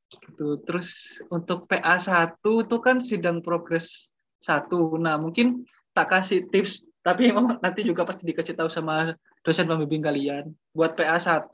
Gitu. 0.06 0.62
Terus 0.62 1.18
untuk 1.26 1.66
PA 1.66 1.98
1 1.98 2.38
itu 2.38 2.76
kan 2.78 3.02
sidang 3.02 3.42
progres 3.42 4.14
satu. 4.38 4.94
Nah 4.94 5.18
mungkin 5.18 5.66
tak 5.90 6.14
kasih 6.14 6.46
tips 6.54 6.86
tapi 7.02 7.26
emang 7.32 7.58
nanti 7.58 7.82
juga 7.82 8.06
pasti 8.06 8.28
dikasih 8.30 8.54
tahu 8.54 8.70
sama 8.70 9.10
dosen 9.44 9.66
pembimbing 9.68 10.04
kalian. 10.04 10.44
Buat 10.76 10.96
PA 10.96 11.16
1 11.16 11.50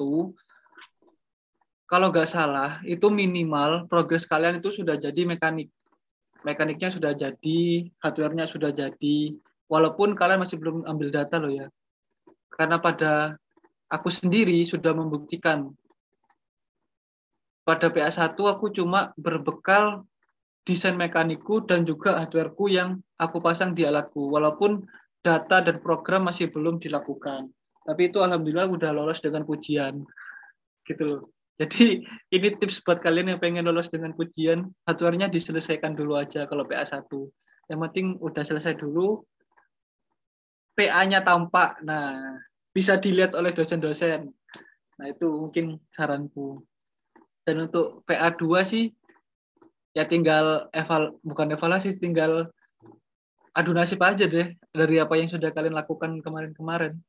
kalau 1.87 2.11
nggak 2.11 2.27
salah 2.27 2.83
itu 2.83 3.07
minimal 3.07 3.87
progres 3.87 4.27
kalian 4.27 4.59
itu 4.59 4.75
sudah 4.75 4.99
jadi 4.99 5.23
mekanik. 5.23 5.71
Mekaniknya 6.43 6.91
sudah 6.91 7.15
jadi 7.15 7.87
hardware-nya 8.03 8.51
sudah 8.51 8.75
jadi. 8.75 9.35
Walaupun 9.67 10.15
kalian 10.19 10.43
masih 10.43 10.59
belum 10.59 10.87
ambil 10.87 11.11
data 11.15 11.39
loh 11.39 11.51
ya. 11.51 11.67
Karena 12.51 12.79
pada 12.83 13.39
aku 13.91 14.11
sendiri 14.11 14.63
sudah 14.67 14.95
membuktikan. 14.95 15.71
Pada 17.67 17.91
PA1 17.91 18.35
aku 18.35 18.71
cuma 18.71 19.11
berbekal 19.19 20.07
desain 20.63 20.95
mekaniku 20.95 21.63
dan 21.67 21.83
juga 21.83 22.19
hardwareku 22.19 22.71
yang 22.71 22.99
aku 23.19 23.43
pasang 23.43 23.75
di 23.75 23.83
alatku. 23.83 24.31
Walaupun 24.31 24.87
data 25.23 25.63
dan 25.63 25.83
program 25.83 26.31
masih 26.31 26.51
belum 26.51 26.79
dilakukan 26.79 27.51
tapi 27.87 28.11
itu 28.11 28.19
alhamdulillah 28.19 28.67
udah 28.67 28.91
lolos 28.91 29.23
dengan 29.23 29.47
pujian. 29.47 30.03
Gitu 30.83 31.03
loh. 31.07 31.21
Jadi 31.57 32.05
ini 32.37 32.49
tips 32.61 32.85
buat 32.85 33.01
kalian 33.01 33.33
yang 33.33 33.41
pengen 33.41 33.65
lolos 33.65 33.89
dengan 33.89 34.13
pujian 34.13 34.69
hardware-nya 34.85 35.33
diselesaikan 35.33 35.97
dulu 35.97 36.21
aja 36.21 36.45
kalau 36.45 36.69
PA1 36.69 37.09
yang 37.73 37.81
penting 37.81 38.21
udah 38.21 38.45
selesai 38.45 38.77
dulu 38.77 39.25
PA-nya 40.77 41.25
tampak. 41.25 41.81
Nah 41.81 42.37
bisa 42.77 43.01
dilihat 43.01 43.33
oleh 43.33 43.57
dosen-dosen. 43.57 44.29
Nah 45.01 45.07
itu 45.09 45.25
mungkin 45.33 45.81
saranku. 45.97 46.61
Dan 47.47 47.71
untuk 47.71 48.05
PA2 48.05 48.45
sih 48.69 48.85
ya 49.97 50.05
tinggal 50.05 50.69
eval 50.77 51.17
bukan 51.25 51.57
evaluasi 51.57 51.97
tinggal 51.97 52.53
adu 53.57 53.73
nasib 53.73 54.05
aja 54.05 54.29
deh 54.29 54.53
dari 54.77 55.01
apa 55.01 55.17
yang 55.17 55.33
sudah 55.33 55.49
kalian 55.57 55.73
lakukan 55.73 56.21
kemarin-kemarin 56.21 57.01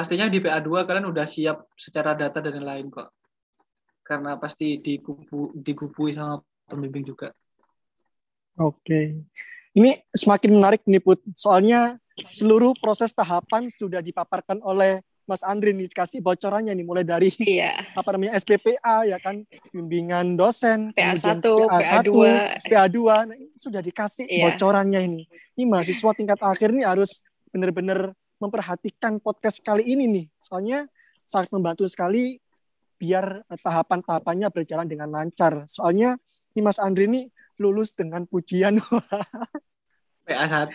pastinya 0.00 0.32
di 0.32 0.40
PA2 0.40 0.88
kalian 0.88 1.12
udah 1.12 1.28
siap 1.28 1.68
secara 1.76 2.16
data 2.16 2.40
dan 2.40 2.56
lain-lain 2.56 2.88
kok 2.88 3.12
karena 4.00 4.40
pasti 4.40 4.80
digubu 4.80 5.52
digubui 5.54 6.16
sama 6.16 6.40
pembimbing 6.64 7.04
juga 7.04 7.36
Oke. 8.58 9.16
Ini 9.72 10.04
semakin 10.12 10.50
menarik 10.52 10.82
nih 10.84 11.00
Put. 11.00 11.22
Soalnya 11.32 11.96
seluruh 12.34 12.76
proses 12.76 13.08
tahapan 13.14 13.72
sudah 13.72 14.04
dipaparkan 14.04 14.60
oleh 14.60 15.00
Mas 15.24 15.40
Andri 15.40 15.70
nih 15.72 15.86
kasih 15.88 16.18
bocorannya 16.20 16.74
nih 16.74 16.84
mulai 16.84 17.06
dari 17.06 17.30
Iya. 17.38 17.86
apa 17.94 18.10
namanya 18.12 18.34
SPPA 18.36 19.06
ya 19.06 19.16
kan 19.22 19.46
bimbingan 19.70 20.34
dosen 20.34 20.90
PA1, 20.92 21.38
kemudian 21.38 21.70
PA2. 21.70 22.10
PA2 22.66 22.98
nah, 23.30 23.36
ini 23.38 23.48
sudah 23.56 23.78
dikasih 23.80 24.26
Iya. 24.26 24.44
bocorannya 24.50 25.00
ini 25.06 25.22
ini 25.54 25.64
mahasiswa 25.70 26.10
tingkat 26.18 26.42
akhir 26.42 26.74
nih 26.74 26.84
harus 26.84 27.22
benar-benar 27.54 28.10
memperhatikan 28.40 29.20
podcast 29.20 29.60
kali 29.60 29.84
ini 29.84 30.04
nih 30.08 30.26
soalnya 30.40 30.88
sangat 31.28 31.52
membantu 31.52 31.84
sekali 31.86 32.40
biar 32.96 33.44
eh, 33.44 33.60
tahapan-tahapannya 33.60 34.48
berjalan 34.48 34.88
dengan 34.88 35.12
lancar 35.12 35.68
soalnya 35.68 36.16
ini 36.56 36.60
Mas 36.64 36.80
Andri 36.80 37.06
nih 37.06 37.28
lulus 37.60 37.92
dengan 37.92 38.24
pujian 38.24 38.80
PA1 40.26 40.74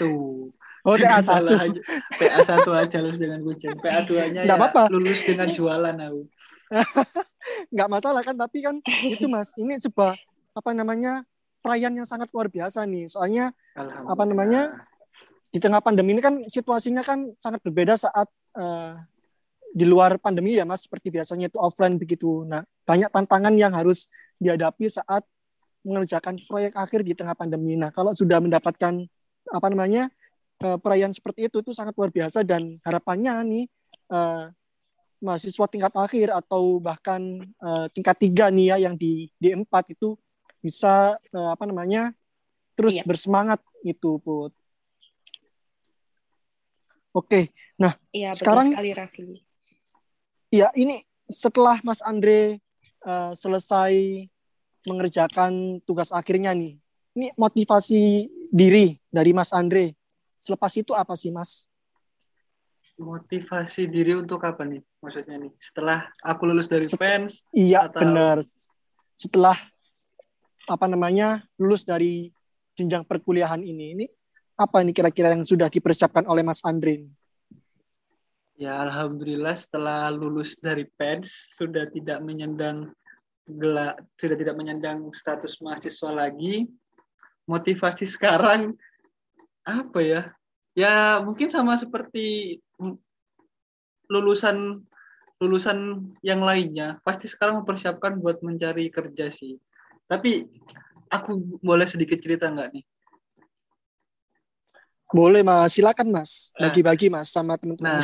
oh 0.86 0.96
Jangan 0.96 1.22
TA1 1.22 1.26
salah 1.26 1.60
aja. 1.66 1.82
PA1 2.16 2.66
aja 2.70 2.98
lulus 3.02 3.20
dengan 3.20 3.40
pujian 3.42 3.76
PA2 3.82 4.12
nya 4.34 4.42
Nggak 4.46 4.58
ya 4.58 4.62
apa-apa. 4.62 4.84
lulus 4.94 5.20
dengan 5.26 5.50
jualan 5.50 5.96
aku 5.98 6.22
nggak 7.74 7.90
masalah 7.90 8.22
kan 8.26 8.34
tapi 8.38 8.66
kan 8.66 8.82
itu 9.06 9.26
Mas 9.30 9.54
ini 9.58 9.78
coba 9.90 10.18
apa 10.56 10.72
namanya 10.74 11.22
perayaan 11.66 11.98
yang 11.98 12.06
sangat 12.06 12.30
luar 12.30 12.46
biasa 12.46 12.86
nih 12.86 13.10
soalnya. 13.10 13.50
Apa 14.06 14.22
namanya? 14.30 14.86
Di 15.56 15.64
tengah 15.64 15.80
pandemi 15.80 16.12
ini 16.12 16.20
kan 16.20 16.44
situasinya 16.52 17.00
kan 17.00 17.32
sangat 17.40 17.64
berbeda 17.64 17.96
saat 17.96 18.28
uh, 18.60 19.00
di 19.72 19.88
luar 19.88 20.20
pandemi 20.20 20.52
ya 20.52 20.68
Mas 20.68 20.84
seperti 20.84 21.08
biasanya 21.16 21.48
itu 21.48 21.56
offline 21.56 21.96
begitu. 21.96 22.44
Nah, 22.44 22.68
banyak 22.84 23.08
tantangan 23.08 23.56
yang 23.56 23.72
harus 23.72 24.12
dihadapi 24.36 24.92
saat 24.92 25.24
mengerjakan 25.88 26.44
proyek 26.44 26.76
akhir 26.76 27.08
di 27.08 27.16
tengah 27.16 27.40
pandemi. 27.40 27.80
Nah, 27.80 27.88
kalau 27.96 28.12
sudah 28.12 28.44
mendapatkan 28.44 29.00
apa 29.48 29.68
namanya 29.72 30.12
uh, 30.60 30.76
perayaan 30.76 31.16
seperti 31.16 31.48
itu 31.48 31.64
itu 31.64 31.72
sangat 31.72 31.96
luar 31.96 32.12
biasa 32.12 32.44
dan 32.44 32.76
harapannya 32.84 33.34
nih 33.48 33.66
uh, 34.12 34.52
mahasiswa 35.24 35.66
tingkat 35.72 35.96
akhir 35.96 36.36
atau 36.36 36.84
bahkan 36.84 37.48
uh, 37.64 37.88
tingkat 37.96 38.20
tiga 38.20 38.52
nih 38.52 38.76
ya 38.76 38.92
yang 38.92 39.00
di 39.00 39.32
di 39.40 39.56
empat 39.56 39.88
itu 39.96 40.20
bisa 40.60 41.16
uh, 41.16 41.50
apa 41.56 41.64
namanya 41.64 42.12
terus 42.76 43.00
iya. 43.00 43.08
bersemangat 43.08 43.64
itu 43.88 44.20
put. 44.20 44.52
Oke, 47.16 47.56
nah 47.80 47.96
iya, 48.12 48.36
sekarang 48.36 48.76
sekali, 48.76 48.92
Raffi. 48.92 49.40
Iya, 50.52 50.68
ini 50.76 51.00
setelah 51.32 51.80
Mas 51.80 52.04
Andre 52.04 52.60
uh, 53.08 53.32
selesai 53.32 54.28
mengerjakan 54.84 55.80
tugas 55.88 56.12
akhirnya 56.12 56.52
nih, 56.52 56.76
ini 57.16 57.32
motivasi 57.40 58.28
diri 58.52 59.00
dari 59.08 59.32
Mas 59.32 59.56
Andre. 59.56 59.96
Selepas 60.44 60.76
itu 60.76 60.92
apa 60.92 61.16
sih, 61.16 61.32
Mas? 61.32 61.72
Motivasi 63.00 63.88
diri 63.88 64.20
untuk 64.20 64.44
apa 64.44 64.68
nih? 64.68 64.84
Maksudnya 65.00 65.40
nih, 65.40 65.56
setelah 65.56 66.12
aku 66.20 66.52
lulus 66.52 66.68
dari 66.68 66.86
Set 66.86 67.00
PENS? 67.00 67.48
Iya, 67.56 67.88
atau... 67.88 68.04
benar. 68.04 68.38
Setelah 69.16 69.58
apa 70.68 70.86
namanya 70.92 71.48
lulus 71.56 71.88
dari 71.88 72.28
jenjang 72.76 73.08
perkuliahan 73.08 73.64
ini, 73.64 73.96
ini 73.96 74.06
apa 74.56 74.80
ini 74.80 74.96
kira-kira 74.96 75.36
yang 75.36 75.44
sudah 75.44 75.68
dipersiapkan 75.68 76.24
oleh 76.28 76.42
Mas 76.42 76.64
Andrin? 76.64 77.12
Ya, 78.56 78.80
alhamdulillah 78.88 79.60
setelah 79.60 80.08
lulus 80.16 80.56
dari 80.64 80.88
PEDS 80.96 81.60
sudah 81.60 81.92
tidak 81.92 82.24
menyandang 82.24 82.96
gelak, 83.52 84.00
sudah 84.16 84.40
tidak 84.40 84.56
menyandang 84.56 85.12
status 85.12 85.60
mahasiswa 85.60 86.12
lagi. 86.16 86.64
Motivasi 87.52 88.08
sekarang 88.08 88.74
apa 89.68 90.00
ya? 90.00 90.22
Ya 90.72 91.20
mungkin 91.20 91.52
sama 91.52 91.76
seperti 91.76 92.58
lulusan 94.08 94.88
lulusan 95.44 96.10
yang 96.24 96.40
lainnya. 96.40 96.96
Pasti 97.04 97.28
sekarang 97.28 97.60
mempersiapkan 97.60 98.24
buat 98.24 98.40
mencari 98.40 98.88
kerja 98.88 99.28
sih. 99.28 99.60
Tapi 100.08 100.48
aku 101.12 101.60
boleh 101.60 101.86
sedikit 101.86 102.24
cerita 102.24 102.48
nggak 102.48 102.72
nih? 102.72 102.86
Boleh 105.16 105.48
mas, 105.48 105.80
silakan 105.80 106.12
mas. 106.12 106.52
Nah. 106.60 106.68
Bagi-bagi 106.68 107.08
mas 107.08 107.32
sama 107.32 107.56
teman-teman. 107.56 108.04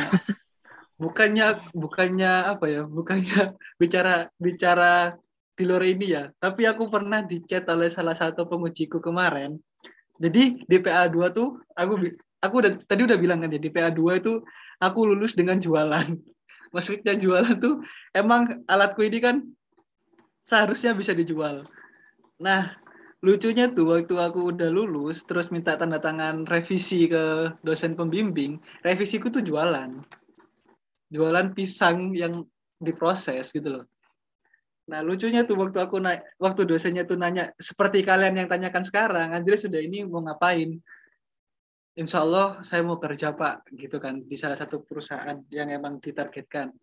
bukannya 0.96 1.60
bukannya 1.76 2.32
apa 2.56 2.64
ya? 2.72 2.82
Bukannya 2.88 3.52
bicara 3.80 4.32
bicara 4.40 5.12
di 5.52 5.68
luar 5.68 5.84
ini 5.84 6.16
ya. 6.16 6.32
Tapi 6.40 6.64
aku 6.64 6.88
pernah 6.88 7.20
dicat 7.20 7.68
oleh 7.68 7.92
salah 7.92 8.16
satu 8.16 8.48
pengujiku 8.48 9.04
kemarin. 9.04 9.60
Jadi 10.16 10.64
DPA 10.64 11.12
2 11.12 11.36
tuh 11.36 11.60
aku 11.76 12.00
aku 12.40 12.54
udah 12.64 12.72
tadi 12.88 13.04
udah 13.04 13.18
bilang 13.20 13.44
kan 13.44 13.52
ya 13.52 13.60
DPA 13.60 13.92
2 13.92 14.20
itu 14.24 14.40
aku 14.80 14.98
lulus 15.04 15.36
dengan 15.36 15.60
jualan. 15.60 16.16
Maksudnya 16.74 17.12
jualan 17.20 17.60
tuh 17.60 17.84
emang 18.16 18.64
alatku 18.64 19.04
ini 19.04 19.20
kan 19.20 19.44
seharusnya 20.40 20.96
bisa 20.96 21.12
dijual. 21.12 21.68
Nah, 22.40 22.81
lucunya 23.22 23.70
tuh 23.70 23.86
waktu 23.86 24.18
aku 24.18 24.50
udah 24.50 24.66
lulus 24.66 25.22
terus 25.22 25.54
minta 25.54 25.78
tanda 25.78 26.02
tangan 26.02 26.42
revisi 26.42 27.06
ke 27.06 27.54
dosen 27.62 27.94
pembimbing 27.94 28.58
revisiku 28.82 29.30
tuh 29.30 29.46
jualan. 29.46 30.02
Jualan 31.14 31.54
pisang 31.54 32.18
yang 32.18 32.42
diproses 32.82 33.54
gitu 33.54 33.78
loh. 33.78 33.84
Nah 34.90 35.06
lucunya 35.06 35.46
tuh 35.46 35.54
waktu 35.54 35.78
aku 35.78 36.02
naik 36.02 36.26
waktu 36.42 36.66
dosennya 36.66 37.06
tuh 37.06 37.14
nanya 37.14 37.54
seperti 37.62 38.02
kalian 38.02 38.42
yang 38.42 38.48
tanyakan 38.50 38.82
sekarang 38.82 39.30
Andre 39.30 39.54
sudah 39.54 39.78
ini 39.78 40.02
mau 40.02 40.26
ngapain? 40.26 40.82
Insya 41.94 42.26
Allah 42.26 42.58
saya 42.66 42.82
mau 42.82 42.98
kerja 42.98 43.30
pak 43.36 43.70
gitu 43.78 44.02
kan 44.02 44.26
di 44.26 44.34
salah 44.34 44.58
satu 44.58 44.82
perusahaan 44.82 45.38
yang 45.54 45.70
emang 45.70 46.02
ditargetkan. 46.02 46.74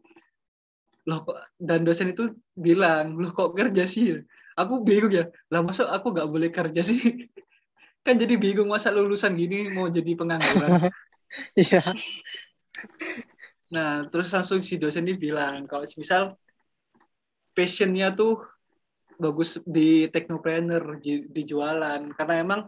Loh 1.04 1.28
kok? 1.28 1.52
Dan 1.60 1.84
dosen 1.84 2.16
itu 2.16 2.32
bilang 2.56 3.20
loh 3.20 3.36
kok 3.36 3.52
kerja 3.60 3.84
sih 3.84 4.16
aku 4.60 4.84
bingung 4.84 5.14
ya. 5.16 5.32
Lah 5.48 5.64
masuk 5.64 5.88
aku 5.88 6.12
nggak 6.12 6.30
boleh 6.30 6.50
kerja 6.52 6.84
sih? 6.84 7.00
Kan 8.06 8.20
jadi 8.20 8.36
bingung 8.36 8.68
masa 8.68 8.92
lulusan 8.92 9.40
gini 9.40 9.72
mau 9.72 9.88
jadi 9.88 10.12
pengangguran. 10.20 10.92
Iya. 11.54 11.86
Nah 13.70 14.10
terus 14.10 14.34
langsung 14.34 14.66
si 14.66 14.82
dosen 14.82 15.06
ini 15.06 15.14
bilang 15.14 15.70
kalau 15.70 15.86
misal 15.94 16.34
passionnya 17.54 18.18
tuh 18.18 18.42
bagus 19.22 19.62
di 19.62 20.10
teknopreneur 20.10 20.98
di, 20.98 21.30
di 21.30 21.46
jualan. 21.46 22.02
Karena 22.18 22.34
emang 22.42 22.66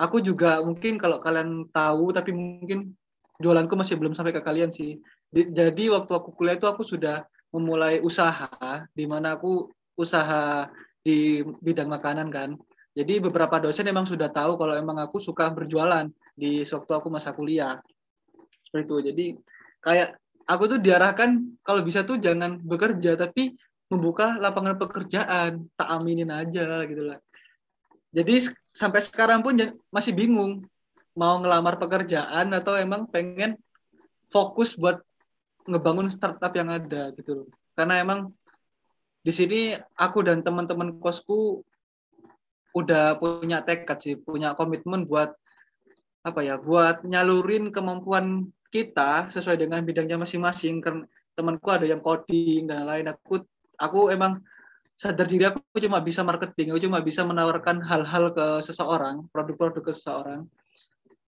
aku 0.00 0.24
juga 0.24 0.64
mungkin 0.64 0.96
kalau 0.96 1.20
kalian 1.20 1.68
tahu 1.68 2.08
tapi 2.16 2.32
mungkin 2.32 2.96
jualanku 3.36 3.76
masih 3.76 4.00
belum 4.00 4.16
sampai 4.16 4.32
ke 4.32 4.40
kalian 4.40 4.72
sih. 4.72 4.96
Di, 5.28 5.44
jadi 5.52 5.92
waktu 5.92 6.12
aku 6.16 6.32
kuliah 6.32 6.56
itu 6.56 6.64
aku 6.64 6.88
sudah 6.88 7.28
memulai 7.52 8.00
usaha 8.00 8.48
di 8.96 9.04
mana 9.04 9.36
aku 9.36 9.68
usaha 9.98 10.70
di 11.00 11.40
bidang 11.44 11.88
makanan 11.88 12.28
kan. 12.28 12.56
Jadi 12.90 13.22
beberapa 13.22 13.62
dosen 13.62 13.86
emang 13.86 14.04
sudah 14.04 14.28
tahu 14.28 14.58
kalau 14.58 14.74
emang 14.74 14.98
aku 14.98 15.22
suka 15.22 15.48
berjualan 15.48 16.10
di 16.34 16.66
waktu 16.66 16.92
aku 16.92 17.08
masa 17.08 17.30
kuliah. 17.30 17.78
Seperti 18.66 18.84
itu. 18.84 18.96
Jadi 19.10 19.26
kayak 19.80 20.18
aku 20.44 20.76
tuh 20.76 20.78
diarahkan 20.82 21.60
kalau 21.62 21.80
bisa 21.86 22.02
tuh 22.02 22.18
jangan 22.18 22.58
bekerja 22.58 23.14
tapi 23.14 23.54
membuka 23.90 24.38
lapangan 24.38 24.78
pekerjaan, 24.78 25.66
tak 25.74 25.88
aminin 25.90 26.30
aja 26.30 26.82
gitu 26.86 27.10
lah. 27.10 27.18
Jadi 28.10 28.50
sampai 28.74 29.02
sekarang 29.02 29.42
pun 29.42 29.54
masih 29.90 30.14
bingung 30.14 30.66
mau 31.14 31.38
ngelamar 31.38 31.78
pekerjaan 31.78 32.50
atau 32.54 32.78
emang 32.78 33.06
pengen 33.10 33.58
fokus 34.30 34.78
buat 34.78 35.02
ngebangun 35.66 36.10
startup 36.10 36.54
yang 36.54 36.70
ada 36.70 37.14
gitu 37.18 37.44
loh. 37.44 37.48
Karena 37.74 38.02
emang 38.02 38.34
di 39.20 39.32
sini 39.32 39.60
aku 40.00 40.24
dan 40.24 40.40
teman-teman 40.40 40.96
kosku 40.96 41.60
udah 42.72 43.18
punya 43.18 43.60
tekad 43.66 43.98
sih, 44.00 44.14
punya 44.16 44.54
komitmen 44.54 45.04
buat 45.04 45.34
apa 46.24 46.40
ya, 46.44 46.60
buat 46.60 47.02
nyalurin 47.04 47.74
kemampuan 47.74 48.48
kita 48.70 49.28
sesuai 49.34 49.58
dengan 49.58 49.82
bidangnya 49.82 50.20
masing-masing. 50.20 50.78
Karena 50.80 51.04
temanku 51.34 51.68
ada 51.72 51.84
yang 51.88 52.00
coding 52.00 52.70
dan 52.70 52.86
lain. 52.86 53.10
Aku 53.10 53.42
aku 53.80 54.12
emang 54.12 54.44
sadar 55.00 55.24
diri 55.24 55.48
aku 55.48 55.60
cuma 55.80 55.98
bisa 56.04 56.20
marketing, 56.20 56.76
aku 56.76 56.80
cuma 56.84 57.00
bisa 57.00 57.24
menawarkan 57.24 57.80
hal-hal 57.80 58.36
ke 58.36 58.60
seseorang, 58.60 59.24
produk-produk 59.32 59.80
ke 59.80 59.92
seseorang. 59.96 60.44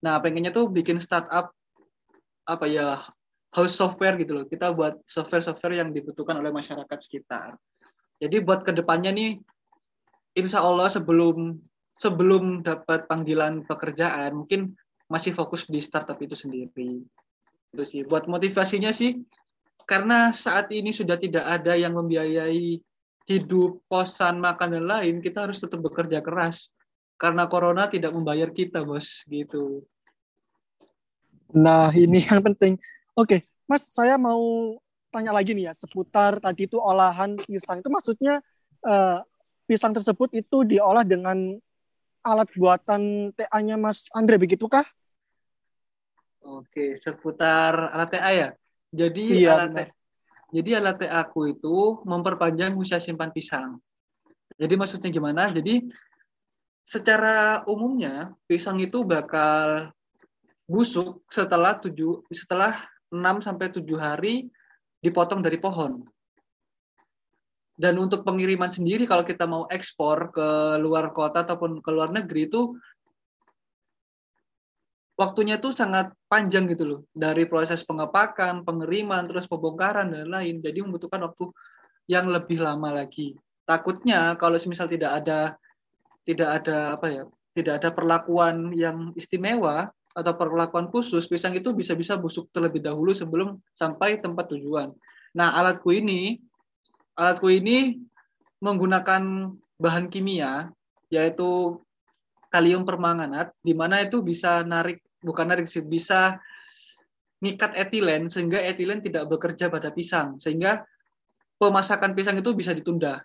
Nah, 0.05 0.21
pengennya 0.21 0.53
tuh 0.53 0.69
bikin 0.69 1.01
startup 1.01 1.49
apa 2.45 2.65
ya 2.69 3.01
house 3.53 3.73
software 3.73 4.13
gitu 4.21 4.37
loh. 4.37 4.45
Kita 4.45 4.69
buat 4.73 5.01
software-software 5.09 5.81
yang 5.81 5.89
dibutuhkan 5.89 6.37
oleh 6.37 6.53
masyarakat 6.53 6.97
sekitar. 7.01 7.57
Jadi 8.23 8.39
buat 8.39 8.63
ke 8.63 8.71
depannya 8.71 9.11
nih, 9.11 9.43
insya 10.39 10.63
Allah 10.63 10.87
sebelum 10.87 11.59
sebelum 11.99 12.63
dapat 12.63 13.05
panggilan 13.11 13.67
pekerjaan, 13.67 14.39
mungkin 14.39 14.79
masih 15.11 15.35
fokus 15.35 15.67
di 15.67 15.83
startup 15.83 16.15
itu 16.23 16.33
sendiri. 16.33 17.03
Itu 17.75 17.83
sih. 17.83 18.07
Buat 18.07 18.31
motivasinya 18.31 18.95
sih, 18.95 19.19
karena 19.83 20.31
saat 20.31 20.71
ini 20.71 20.95
sudah 20.95 21.19
tidak 21.19 21.43
ada 21.43 21.75
yang 21.75 21.99
membiayai 21.99 22.79
hidup, 23.27 23.83
kosan, 23.91 24.39
makan 24.39 24.79
dan 24.79 24.85
lain, 24.87 25.15
kita 25.19 25.43
harus 25.43 25.59
tetap 25.59 25.83
bekerja 25.83 26.23
keras. 26.23 26.71
Karena 27.19 27.47
corona 27.47 27.87
tidak 27.91 28.11
membayar 28.15 28.49
kita, 28.51 28.83
bos, 28.83 29.23
gitu. 29.27 29.83
Nah, 31.53 31.93
ini 31.93 32.23
yang 32.27 32.41
penting. 32.41 32.79
Oke, 33.13 33.45
Mas, 33.69 33.91
saya 33.93 34.17
mau 34.17 34.75
tanya 35.13 35.29
lagi 35.29 35.53
nih 35.53 35.69
ya 35.69 35.73
seputar 35.77 36.41
tadi 36.41 36.65
itu 36.65 36.81
olahan 36.81 37.37
pisang 37.37 37.85
itu 37.85 37.89
maksudnya 37.93 38.41
uh, 38.81 39.21
pisang 39.69 39.93
tersebut 39.93 40.33
itu 40.33 40.65
diolah 40.65 41.05
dengan 41.05 41.53
alat 42.25 42.49
buatan 42.57 43.29
TA-nya 43.35 43.77
Mas 43.77 44.09
Andre 44.15 44.39
begitukah? 44.41 44.83
Oke, 46.43 46.97
seputar 46.97 47.93
alat 47.93 48.09
TA 48.09 48.31
ya. 48.33 48.49
Jadi 48.89 49.43
iya, 49.43 49.55
alat 49.55 49.69
TA, 49.71 49.85
jadi 50.51 50.69
alat 50.81 50.97
TA 51.03 51.23
aku 51.23 51.53
itu 51.53 52.01
memperpanjang 52.03 52.75
usia 52.75 52.97
simpan 52.97 53.29
pisang. 53.31 53.79
Jadi 54.57 54.73
maksudnya 54.75 55.09
gimana? 55.13 55.49
Jadi 55.49 55.87
secara 56.83 57.63
umumnya 57.65 58.35
pisang 58.45 58.77
itu 58.83 59.07
bakal 59.07 59.91
busuk 60.67 61.23
setelah 61.31 61.79
tujuh 61.79 62.23
setelah 62.31 62.75
6 63.11 63.45
sampai 63.45 63.67
7 63.71 63.83
hari 63.99 64.51
dipotong 65.03 65.43
dari 65.43 65.59
pohon. 65.59 65.99
Dan 67.73 67.99
untuk 67.99 68.23
pengiriman 68.23 68.71
sendiri 68.71 69.03
kalau 69.03 69.27
kita 69.27 69.43
mau 69.43 69.67
ekspor 69.67 70.31
ke 70.31 70.79
luar 70.79 71.11
kota 71.11 71.43
ataupun 71.43 71.83
ke 71.83 71.89
luar 71.91 72.13
negeri 72.15 72.47
itu 72.47 72.77
waktunya 75.19 75.57
tuh 75.57 75.73
sangat 75.73 76.13
panjang 76.29 76.69
gitu 76.69 76.83
loh 76.85 77.01
dari 77.11 77.49
proses 77.49 77.81
pengepakan, 77.83 78.63
pengiriman, 78.63 79.25
terus 79.27 79.49
pembongkaran 79.49 80.13
dan 80.13 80.29
lain. 80.29 80.61
Jadi 80.61 80.79
membutuhkan 80.85 81.21
waktu 81.25 81.49
yang 82.07 82.29
lebih 82.29 82.61
lama 82.61 83.03
lagi. 83.03 83.35
Takutnya 83.65 84.37
kalau 84.37 84.55
misal 84.69 84.87
tidak 84.87 85.23
ada 85.23 85.57
tidak 86.23 86.49
ada 86.63 86.95
apa 86.95 87.07
ya, 87.09 87.23
tidak 87.57 87.73
ada 87.81 87.89
perlakuan 87.91 88.71
yang 88.71 89.11
istimewa 89.17 89.91
atau 90.13 90.33
perlakuan 90.37 90.89
khusus, 90.93 91.25
pisang 91.25 91.57
itu 91.57 91.73
bisa-bisa 91.73 92.13
busuk 92.17 92.49
terlebih 92.53 92.85
dahulu 92.85 93.11
sebelum 93.17 93.57
sampai 93.73 94.21
tempat 94.21 94.49
tujuan. 94.53 94.93
Nah, 95.33 95.49
alatku 95.57 95.89
ini 95.89 96.37
alatku 97.17 97.49
ini 97.49 97.97
menggunakan 98.61 99.53
bahan 99.77 100.07
kimia 100.09 100.69
yaitu 101.09 101.77
kalium 102.49 102.85
permanganat 102.85 103.53
di 103.61 103.73
mana 103.73 104.01
itu 104.05 104.21
bisa 104.21 104.61
narik 104.65 105.01
bukan 105.21 105.49
narik 105.49 105.65
sih 105.65 105.81
bisa 105.81 106.37
ngikat 107.43 107.75
etilen 107.75 108.31
sehingga 108.31 108.61
etilen 108.61 109.03
tidak 109.03 109.27
bekerja 109.29 109.67
pada 109.67 109.91
pisang 109.91 110.39
sehingga 110.39 110.85
pemasakan 111.59 112.15
pisang 112.15 112.39
itu 112.39 112.55
bisa 112.55 112.71
ditunda 112.71 113.19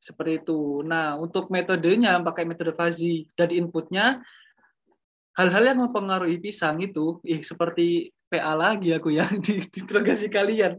seperti 0.00 0.44
itu. 0.44 0.84
Nah 0.84 1.16
untuk 1.16 1.48
metodenya 1.48 2.20
pakai 2.20 2.44
metode 2.44 2.76
fazi 2.76 3.24
dan 3.34 3.48
inputnya 3.52 4.20
hal-hal 5.40 5.64
yang 5.72 5.78
mempengaruhi 5.88 6.36
pisang 6.36 6.84
itu 6.84 7.16
eh, 7.24 7.40
seperti 7.40 8.12
PA 8.28 8.52
lagi 8.52 8.92
aku 8.92 9.16
ya 9.16 9.24
di 9.44 9.64
interogasi 9.64 10.28
kalian. 10.28 10.76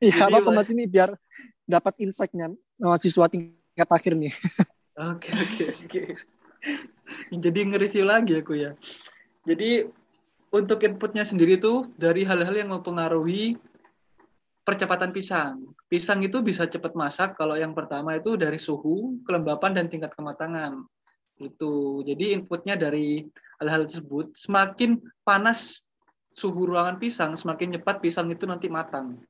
Iya 0.00 0.28
apa 0.28 0.50
mas 0.50 0.72
ini 0.72 0.88
biar 0.88 1.12
dapat 1.68 2.00
insight-nya 2.00 2.52
mahasiswa 2.80 3.28
tingkat 3.28 3.88
akhir 3.88 4.16
nih. 4.16 4.32
Oke 4.92 5.32
oke 5.32 5.88
oke. 5.88 6.02
Jadi 7.32 7.60
nge-review 7.64 8.04
lagi 8.04 8.36
aku 8.36 8.60
ya. 8.60 8.76
Jadi 9.48 9.88
untuk 10.52 10.84
inputnya 10.84 11.24
sendiri 11.24 11.56
tuh 11.56 11.88
dari 11.96 12.28
hal-hal 12.28 12.52
yang 12.52 12.76
mempengaruhi 12.76 13.56
percepatan 14.68 15.10
pisang. 15.16 15.72
Pisang 15.88 16.20
itu 16.20 16.44
bisa 16.44 16.68
cepat 16.68 16.92
masak 16.92 17.40
kalau 17.40 17.56
yang 17.56 17.72
pertama 17.72 18.20
itu 18.20 18.36
dari 18.36 18.60
suhu, 18.60 19.16
kelembapan 19.24 19.80
dan 19.80 19.88
tingkat 19.88 20.12
kematangan. 20.12 20.84
Itu. 21.42 22.06
Jadi 22.06 22.38
inputnya 22.38 22.78
dari 22.78 23.26
hal-hal 23.58 23.86
tersebut 23.90 24.34
semakin 24.38 24.98
panas 25.26 25.82
suhu 26.32 26.64
ruangan 26.64 26.96
pisang, 26.96 27.36
semakin 27.36 27.76
cepat 27.76 28.00
pisang 28.00 28.30
itu 28.32 28.48
nanti 28.48 28.70
matang. 28.70 29.20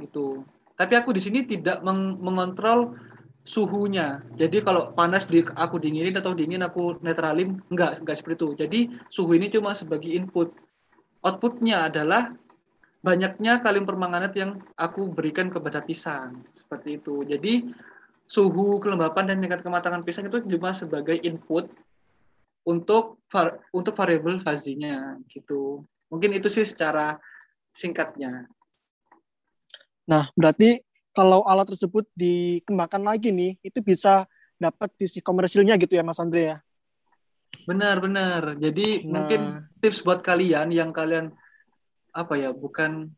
Gitu. 0.00 0.46
Tapi 0.78 0.96
aku 0.96 1.12
di 1.12 1.20
sini 1.20 1.44
tidak 1.44 1.84
meng 1.84 2.16
mengontrol 2.22 2.96
suhunya. 3.44 4.24
Jadi 4.36 4.64
kalau 4.64 4.92
panas 4.96 5.28
di 5.28 5.44
aku 5.44 5.76
dinginin 5.76 6.16
atau 6.16 6.32
dingin 6.32 6.64
aku 6.64 7.00
netralin, 7.04 7.60
enggak, 7.68 8.00
enggak 8.00 8.16
seperti 8.16 8.36
itu. 8.40 8.48
Jadi 8.56 8.80
suhu 9.12 9.36
ini 9.36 9.52
cuma 9.52 9.76
sebagai 9.76 10.08
input. 10.08 10.52
Outputnya 11.20 11.92
adalah 11.92 12.32
banyaknya 13.04 13.60
kalium 13.60 13.84
permanganat 13.84 14.32
yang 14.36 14.60
aku 14.76 15.12
berikan 15.12 15.52
kepada 15.52 15.84
pisang. 15.84 16.44
Seperti 16.52 16.96
itu. 17.00 17.24
Jadi 17.28 17.68
suhu, 18.30 18.78
kelembapan, 18.78 19.34
dan 19.34 19.42
tingkat 19.42 19.66
kematangan 19.66 20.06
pisang 20.06 20.30
itu 20.30 20.38
cuma 20.46 20.70
sebagai 20.70 21.18
input 21.18 21.66
untuk 22.62 23.18
var, 23.26 23.58
untuk 23.74 23.98
variabel 23.98 24.38
fazinya 24.38 25.18
gitu. 25.26 25.82
Mungkin 26.06 26.38
itu 26.38 26.46
sih 26.46 26.62
secara 26.62 27.18
singkatnya. 27.74 28.46
Nah, 30.06 30.30
berarti 30.38 30.78
kalau 31.10 31.42
alat 31.42 31.74
tersebut 31.74 32.06
dikembangkan 32.14 33.02
lagi 33.02 33.34
nih, 33.34 33.58
itu 33.66 33.82
bisa 33.82 34.30
dapat 34.62 34.94
sisi 34.94 35.18
komersilnya 35.18 35.74
gitu 35.74 35.98
ya 35.98 36.06
Mas 36.06 36.22
Andre 36.22 36.54
ya? 36.54 36.56
Benar, 37.66 37.98
benar. 37.98 38.54
Jadi 38.62 39.10
nah. 39.10 39.26
mungkin 39.26 39.40
tips 39.82 40.06
buat 40.06 40.22
kalian 40.22 40.70
yang 40.70 40.94
kalian 40.94 41.34
apa 42.14 42.34
ya, 42.38 42.54
bukan 42.54 43.10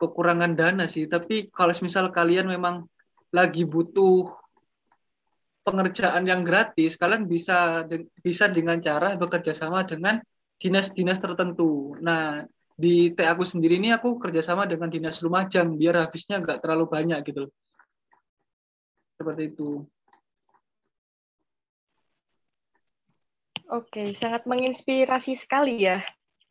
kekurangan 0.00 0.56
dana 0.56 0.88
sih, 0.88 1.04
tapi 1.04 1.52
kalau 1.52 1.74
misal 1.84 2.08
kalian 2.08 2.48
memang 2.48 2.88
lagi 3.34 3.62
butuh 3.68 4.28
pengerjaan 5.64 6.24
yang 6.24 6.42
gratis, 6.46 6.96
kalian 6.96 7.28
bisa 7.28 7.84
bisa 8.24 8.48
dengan 8.48 8.80
cara 8.80 9.14
bekerja 9.20 9.52
sama 9.52 9.84
dengan 9.84 10.20
dinas-dinas 10.56 11.20
tertentu. 11.20 11.92
Nah, 12.00 12.42
di 12.78 13.10
T 13.10 13.26
aku 13.26 13.42
sendiri 13.42 13.74
ini 13.74 13.90
aku 13.90 14.22
kerjasama 14.22 14.62
dengan 14.70 14.86
dinas 14.86 15.18
Lumajang 15.18 15.74
biar 15.74 16.06
habisnya 16.06 16.38
nggak 16.38 16.62
terlalu 16.62 16.86
banyak 16.86 17.18
gitu 17.26 17.50
seperti 19.18 19.50
itu 19.50 19.82
Oke, 23.68 24.16
sangat 24.16 24.48
menginspirasi 24.48 25.36
sekali 25.36 25.84
ya 25.84 26.00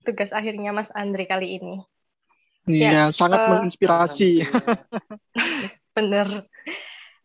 tugas 0.05 0.29
akhirnya 0.29 0.69
Mas 0.69 0.93
Andre 0.93 1.25
kali 1.25 1.57
ini. 1.57 1.81
Iya, 2.69 2.93
ya, 2.93 3.03
sangat 3.09 3.41
uh, 3.41 3.57
menginspirasi. 3.57 4.45
Bener. 5.97 6.45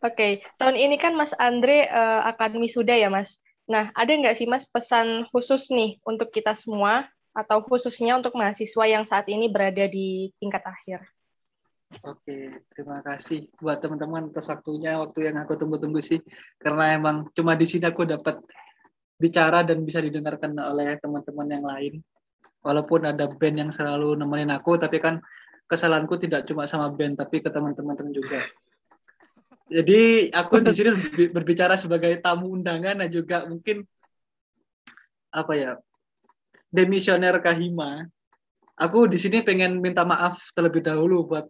Oke, 0.01 0.41
tahun 0.57 0.75
ini 0.75 0.97
kan 0.97 1.13
Mas 1.13 1.31
Andre 1.37 1.85
uh, 1.93 2.25
akan 2.33 2.57
wisuda 2.57 2.97
ya 2.97 3.13
Mas. 3.13 3.37
Nah, 3.69 3.93
ada 3.93 4.09
nggak 4.09 4.35
sih 4.35 4.49
Mas 4.49 4.65
pesan 4.65 5.29
khusus 5.29 5.69
nih 5.69 6.01
untuk 6.03 6.33
kita 6.33 6.57
semua 6.57 7.05
atau 7.37 7.61
khususnya 7.61 8.17
untuk 8.17 8.33
mahasiswa 8.33 8.85
yang 8.89 9.05
saat 9.05 9.29
ini 9.29 9.45
berada 9.45 9.85
di 9.85 10.33
tingkat 10.41 10.65
akhir. 10.65 11.05
Oke, 12.01 12.65
terima 12.73 13.05
kasih 13.05 13.53
buat 13.61 13.77
teman-teman 13.77 14.33
atas 14.33 14.49
waktunya, 14.49 14.97
waktu 14.97 15.29
yang 15.29 15.37
aku 15.37 15.53
tunggu-tunggu 15.53 16.01
sih. 16.01 16.17
Karena 16.57 16.97
emang 16.97 17.29
cuma 17.37 17.53
di 17.53 17.69
sini 17.69 17.85
aku 17.85 18.09
dapat 18.09 18.41
bicara 19.21 19.61
dan 19.61 19.85
bisa 19.85 20.01
didengarkan 20.01 20.57
oleh 20.57 20.97
teman-teman 20.97 21.47
yang 21.53 21.65
lain. 21.65 21.93
Walaupun 22.65 23.05
ada 23.05 23.29
band 23.29 23.57
yang 23.61 23.71
selalu 23.71 24.17
nemenin 24.17 24.49
aku, 24.49 24.81
tapi 24.81 24.97
kan 24.97 25.21
kesalahanku 25.67 26.19
tidak 26.19 26.45
cuma 26.45 26.67
sama 26.67 26.91
band, 26.91 27.17
tapi 27.19 27.39
ke 27.39 27.49
teman-teman 27.49 28.11
juga. 28.13 28.39
Jadi 29.71 30.29
aku 30.29 30.61
di 30.61 30.71
sini 30.75 30.91
berbicara 31.31 31.79
sebagai 31.79 32.19
tamu 32.19 32.53
undangan 32.53 32.99
dan 33.01 33.09
juga 33.09 33.47
mungkin 33.47 33.87
apa 35.33 35.53
ya 35.57 35.71
demisioner 36.69 37.39
Kahima. 37.41 38.05
Aku 38.77 39.05
di 39.05 39.17
sini 39.21 39.45
pengen 39.45 39.79
minta 39.79 40.01
maaf 40.05 40.51
terlebih 40.57 40.81
dahulu 40.81 41.29
buat 41.29 41.45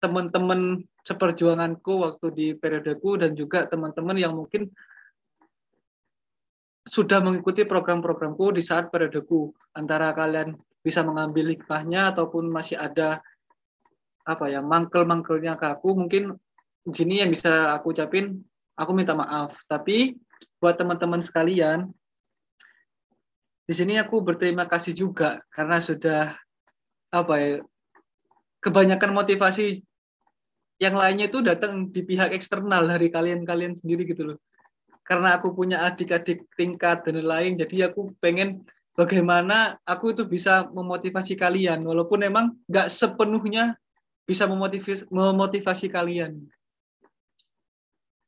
teman-teman 0.00 0.84
seperjuanganku 1.02 2.04
waktu 2.04 2.26
di 2.32 2.46
periodeku 2.52 3.16
dan 3.16 3.32
juga 3.32 3.64
teman-teman 3.64 4.16
yang 4.20 4.36
mungkin 4.36 4.68
sudah 6.86 7.18
mengikuti 7.18 7.66
program-programku 7.66 8.54
di 8.54 8.62
saat 8.62 8.92
periodeku. 8.92 9.50
Antara 9.74 10.12
kalian 10.14 10.54
bisa 10.86 11.02
mengambil 11.02 11.50
hikmahnya 11.50 12.14
ataupun 12.14 12.46
masih 12.46 12.78
ada 12.78 13.18
apa 14.22 14.46
ya 14.46 14.62
mangkel-mangkelnya 14.62 15.58
ke 15.58 15.66
aku 15.66 15.98
mungkin 15.98 16.38
di 16.86 16.94
sini 16.94 17.26
yang 17.26 17.34
bisa 17.34 17.74
aku 17.74 17.90
ucapin 17.90 18.38
aku 18.78 18.90
minta 18.94 19.18
maaf 19.18 19.58
tapi 19.66 20.14
buat 20.62 20.78
teman-teman 20.78 21.18
sekalian 21.18 21.90
di 23.66 23.74
sini 23.74 23.98
aku 23.98 24.22
berterima 24.22 24.70
kasih 24.70 24.94
juga 24.94 25.42
karena 25.50 25.82
sudah 25.82 26.38
apa 27.10 27.34
ya 27.34 27.54
kebanyakan 28.62 29.10
motivasi 29.10 29.82
yang 30.76 30.94
lainnya 30.96 31.30
itu 31.32 31.40
datang 31.40 31.88
di 31.88 32.04
pihak 32.04 32.36
eksternal 32.36 32.84
dari 32.84 33.08
kalian-kalian 33.08 33.78
sendiri 33.78 34.04
gitu 34.04 34.32
loh. 34.32 34.38
Karena 35.06 35.38
aku 35.38 35.54
punya 35.54 35.86
adik-adik 35.86 36.44
tingkat 36.58 37.06
dan 37.06 37.22
lain, 37.22 37.56
jadi 37.56 37.88
aku 37.88 38.12
pengen 38.18 38.66
bagaimana 38.96 39.76
aku 39.84 40.16
itu 40.16 40.24
bisa 40.24 40.66
memotivasi 40.72 41.36
kalian, 41.36 41.84
walaupun 41.84 42.24
memang 42.24 42.56
nggak 42.66 42.88
sepenuhnya 42.88 43.76
bisa 44.24 44.48
memotivasi, 44.48 45.06
memotivasi 45.12 45.86
kalian. 45.92 46.40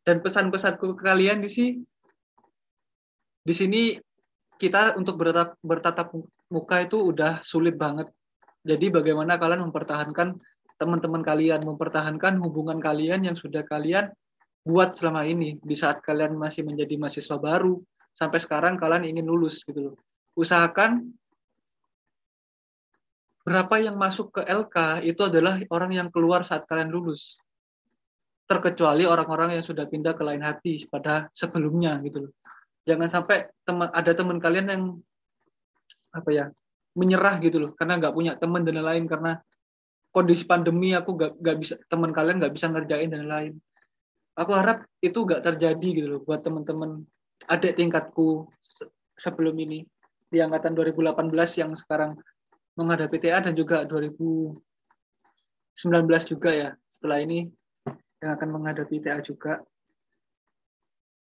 Dan 0.05 0.21
pesan-pesanku 0.25 0.95
ke 0.97 1.03
kalian 1.05 1.43
di 1.43 1.51
sini, 1.51 1.73
di 3.45 3.55
sini 3.57 3.83
kita 4.61 4.97
untuk 4.97 5.17
bertatap, 5.17 5.57
bertatap 5.61 6.09
muka 6.53 6.77
itu 6.85 6.97
udah 7.01 7.41
sulit 7.45 7.77
banget. 7.77 8.09
Jadi 8.65 8.93
bagaimana 8.93 9.41
kalian 9.41 9.69
mempertahankan 9.69 10.37
teman-teman 10.79 11.25
kalian, 11.25 11.61
mempertahankan 11.65 12.41
hubungan 12.41 12.79
kalian 12.79 13.25
yang 13.25 13.37
sudah 13.37 13.65
kalian 13.65 14.09
buat 14.65 14.97
selama 14.97 15.25
ini 15.25 15.57
di 15.61 15.77
saat 15.77 16.05
kalian 16.05 16.37
masih 16.37 16.65
menjadi 16.65 16.95
mahasiswa 17.01 17.37
baru 17.41 17.81
sampai 18.13 18.39
sekarang 18.41 18.77
kalian 18.77 19.09
ingin 19.09 19.27
lulus 19.29 19.65
gitu 19.65 19.93
loh. 19.93 19.97
Usahakan 20.39 21.11
berapa 23.43 23.75
yang 23.83 23.99
masuk 23.99 24.39
ke 24.39 24.47
LK 24.47 25.03
itu 25.03 25.27
adalah 25.27 25.59
orang 25.75 25.91
yang 25.99 26.09
keluar 26.15 26.47
saat 26.47 26.63
kalian 26.71 26.95
lulus. 26.95 27.43
Terkecuali 28.47 29.03
orang-orang 29.03 29.59
yang 29.59 29.65
sudah 29.67 29.91
pindah 29.91 30.15
ke 30.15 30.23
lain 30.23 30.41
hati 30.47 30.79
pada 30.87 31.27
sebelumnya 31.35 31.99
gitu 32.07 32.31
loh. 32.31 32.33
Jangan 32.87 33.11
sampai 33.11 33.51
teman 33.67 33.91
ada 33.91 34.15
teman 34.15 34.39
kalian 34.39 34.67
yang 34.71 34.83
apa 36.15 36.31
ya 36.33 36.45
menyerah 36.97 37.37
gitu 37.43 37.59
loh 37.61 37.71
karena 37.77 38.01
nggak 38.01 38.15
punya 38.15 38.33
teman 38.41 38.65
dan 38.65 38.81
lain-lain 38.81 39.05
karena 39.05 39.33
kondisi 40.11 40.49
pandemi 40.49 40.97
aku 40.97 41.15
nggak 41.15 41.33
nggak 41.39 41.57
bisa 41.61 41.75
teman 41.87 42.11
kalian 42.11 42.41
nggak 42.41 42.55
bisa 42.57 42.67
ngerjain 42.73 43.13
dan 43.13 43.29
lain 43.29 43.53
aku 44.35 44.51
harap 44.57 44.89
itu 45.05 45.19
nggak 45.23 45.45
terjadi 45.45 45.89
gitu 45.95 46.09
loh 46.17 46.21
buat 46.25 46.41
teman-teman 46.41 47.05
adik 47.47 47.77
tingkatku 47.79 48.49
sebelum 49.15 49.55
ini 49.61 49.85
di 50.29 50.39
angkatan 50.45 50.77
2018 50.77 51.61
yang 51.61 51.73
sekarang 51.73 52.17
menghadapi 52.77 53.17
TA 53.19 53.43
dan 53.43 53.57
juga 53.57 53.83
2019 53.89 54.61
juga 56.29 56.51
ya 56.53 56.71
setelah 56.93 57.19
ini 57.25 57.49
yang 58.23 58.31
akan 58.37 58.49
menghadapi 58.55 59.03
TA 59.03 59.19
juga. 59.25 59.65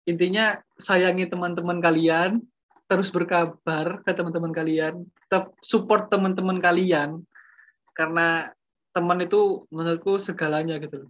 Intinya 0.05 0.61
sayangi 0.76 1.24
teman-teman 1.32 1.80
kalian, 1.80 2.45
terus 2.88 3.09
berkabar 3.09 4.05
ke 4.05 4.12
teman-teman 4.12 4.53
kalian, 4.53 5.09
tetap 5.24 5.57
support 5.64 6.12
teman-teman 6.12 6.61
kalian 6.61 7.24
karena 7.97 8.53
teman 8.92 9.24
itu 9.24 9.64
menurutku 9.72 10.20
segalanya 10.20 10.76
gitu. 10.78 11.09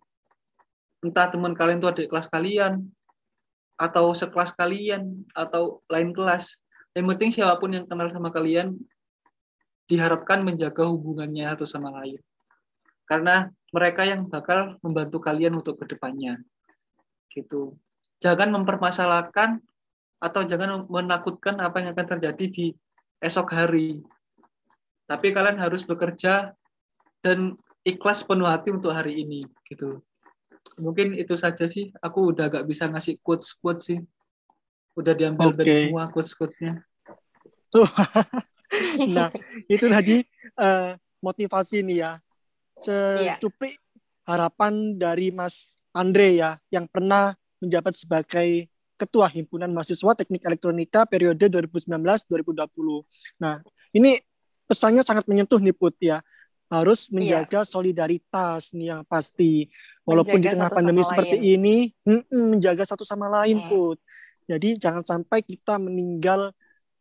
Entah 1.03 1.28
teman 1.28 1.53
kalian 1.53 1.82
itu 1.82 1.91
adik 1.91 2.09
kelas 2.09 2.30
kalian 2.30 2.89
atau 3.74 4.14
sekelas 4.14 4.55
kalian 4.55 5.26
atau 5.35 5.82
lain 5.91 6.14
kelas. 6.14 6.62
Yang 6.95 7.07
penting 7.14 7.30
siapa 7.34 7.59
pun 7.59 7.74
yang 7.74 7.86
kenal 7.90 8.09
sama 8.14 8.30
kalian 8.30 8.78
diharapkan 9.90 10.47
menjaga 10.47 10.86
hubungannya 10.86 11.51
satu 11.53 11.66
sama 11.66 11.90
lain. 12.01 12.22
Karena 13.05 13.51
mereka 13.74 14.07
yang 14.07 14.30
bakal 14.30 14.78
membantu 14.80 15.20
kalian 15.20 15.59
untuk 15.59 15.76
ke 15.82 15.90
depannya. 15.90 16.40
Gitu. 17.28 17.74
Jangan 18.22 18.49
mempermasalahkan 18.55 19.59
atau 20.22 20.40
jangan 20.47 20.88
menakutkan 20.88 21.61
apa 21.61 21.82
yang 21.82 21.92
akan 21.92 22.07
terjadi 22.16 22.45
di 22.49 22.66
esok 23.20 23.53
hari. 23.53 24.01
Tapi 25.05 25.36
kalian 25.36 25.61
harus 25.61 25.84
bekerja 25.84 26.57
dan 27.20 27.59
ikhlas 27.84 28.24
penuh 28.24 28.49
hati 28.49 28.72
untuk 28.72 28.95
hari 28.95 29.20
ini 29.20 29.45
gitu. 29.68 30.01
Mungkin 30.80 31.12
itu 31.20 31.36
saja 31.36 31.68
sih. 31.68 31.92
Aku 32.01 32.32
udah 32.32 32.49
gak 32.49 32.64
bisa 32.64 32.88
ngasih 32.88 33.20
quotes 33.20 33.53
quotes 33.61 33.92
sih. 33.92 34.01
Udah 34.95 35.14
diambil 35.14 35.51
okay. 35.51 35.59
dari 35.59 35.72
semua 35.90 36.05
quotes 36.11 36.32
quotesnya. 36.34 36.82
nah 39.16 39.28
itu 39.66 39.90
tadi 39.90 40.22
uh, 40.62 40.95
motivasi 41.18 41.82
nih 41.82 41.99
ya 42.07 42.12
secuplik 42.78 43.74
yeah. 43.74 44.26
harapan 44.26 44.95
dari 44.95 45.34
Mas 45.34 45.74
Andre 45.95 46.38
ya 46.38 46.51
yang 46.70 46.90
pernah 46.90 47.34
menjabat 47.62 47.95
sebagai 47.95 48.66
Ketua 48.95 49.26
Himpunan 49.26 49.70
Mahasiswa 49.74 50.14
Teknik 50.14 50.47
Elektronika 50.47 51.03
periode 51.07 51.51
2019-2020. 51.51 53.42
Nah, 53.42 53.59
ini 53.90 54.22
pesannya 54.70 55.03
sangat 55.03 55.26
menyentuh 55.26 55.59
nih 55.59 55.74
Put 55.74 55.99
ya. 55.99 56.22
Harus 56.70 57.11
iya. 57.11 57.14
menjaga 57.14 57.61
yeah. 57.62 57.68
solidaritas 57.68 58.70
nih 58.70 58.95
yang 58.95 59.03
pasti. 59.07 59.66
Walaupun 60.07 60.38
menjaga 60.38 60.51
di 60.51 60.55
tengah 60.55 60.70
pandemi 60.70 61.03
seperti 61.03 61.36
lain. 61.40 61.55
ini, 61.59 61.76
menjaga 62.30 62.84
satu 62.86 63.03
sama 63.03 63.26
lain 63.42 63.66
hmm. 63.66 63.68
Put. 63.70 63.99
Jadi 64.45 64.76
jangan 64.76 65.03
sampai 65.05 65.40
kita 65.40 65.80
meninggal 65.80 66.53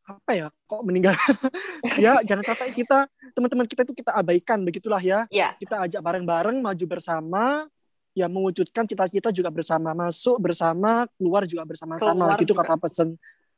apa 0.03 0.31
ya 0.35 0.47
kok 0.67 0.83
meninggal? 0.83 1.15
Ya 2.03 2.19
jangan 2.25 2.43
sampai 2.43 2.73
kita 2.73 3.05
teman-teman 3.35 3.67
kita 3.69 3.85
itu 3.85 3.93
kita 3.95 4.11
abaikan 4.15 4.63
begitulah 4.63 4.99
ya. 4.99 5.27
Yeah. 5.29 5.55
kita 5.59 5.83
ajak 5.87 6.01
bareng-bareng 6.01 6.59
maju 6.59 6.85
bersama 6.87 7.67
ya 8.13 8.29
mewujudkan 8.29 8.85
cita-cita 8.85 9.33
juga 9.33 9.49
bersama 9.49 9.91
masuk 9.97 10.37
bersama 10.37 11.09
keluar 11.17 11.43
juga 11.49 11.65
bersama-sama 11.65 12.37
gitu 12.37 12.53
juga. 12.53 12.65
kata 12.65 12.75
pesan 12.77 13.09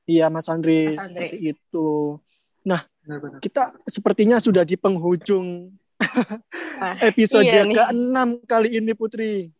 iya 0.07 0.31
Mas 0.31 0.47
Andre, 0.47 0.95
Mas 0.95 1.11
seperti 1.11 1.37
itu. 1.55 2.17
Nah 2.63 2.87
Benar-benar. 3.03 3.39
kita 3.43 3.75
sepertinya 3.85 4.37
sudah 4.39 4.63
di 4.63 4.79
penghujung 4.79 5.75
ah, 6.83 6.95
episode 7.03 7.45
iya 7.45 7.67
ke-6 7.67 8.47
kali 8.47 8.79
ini 8.79 8.91
Putri. 8.95 9.51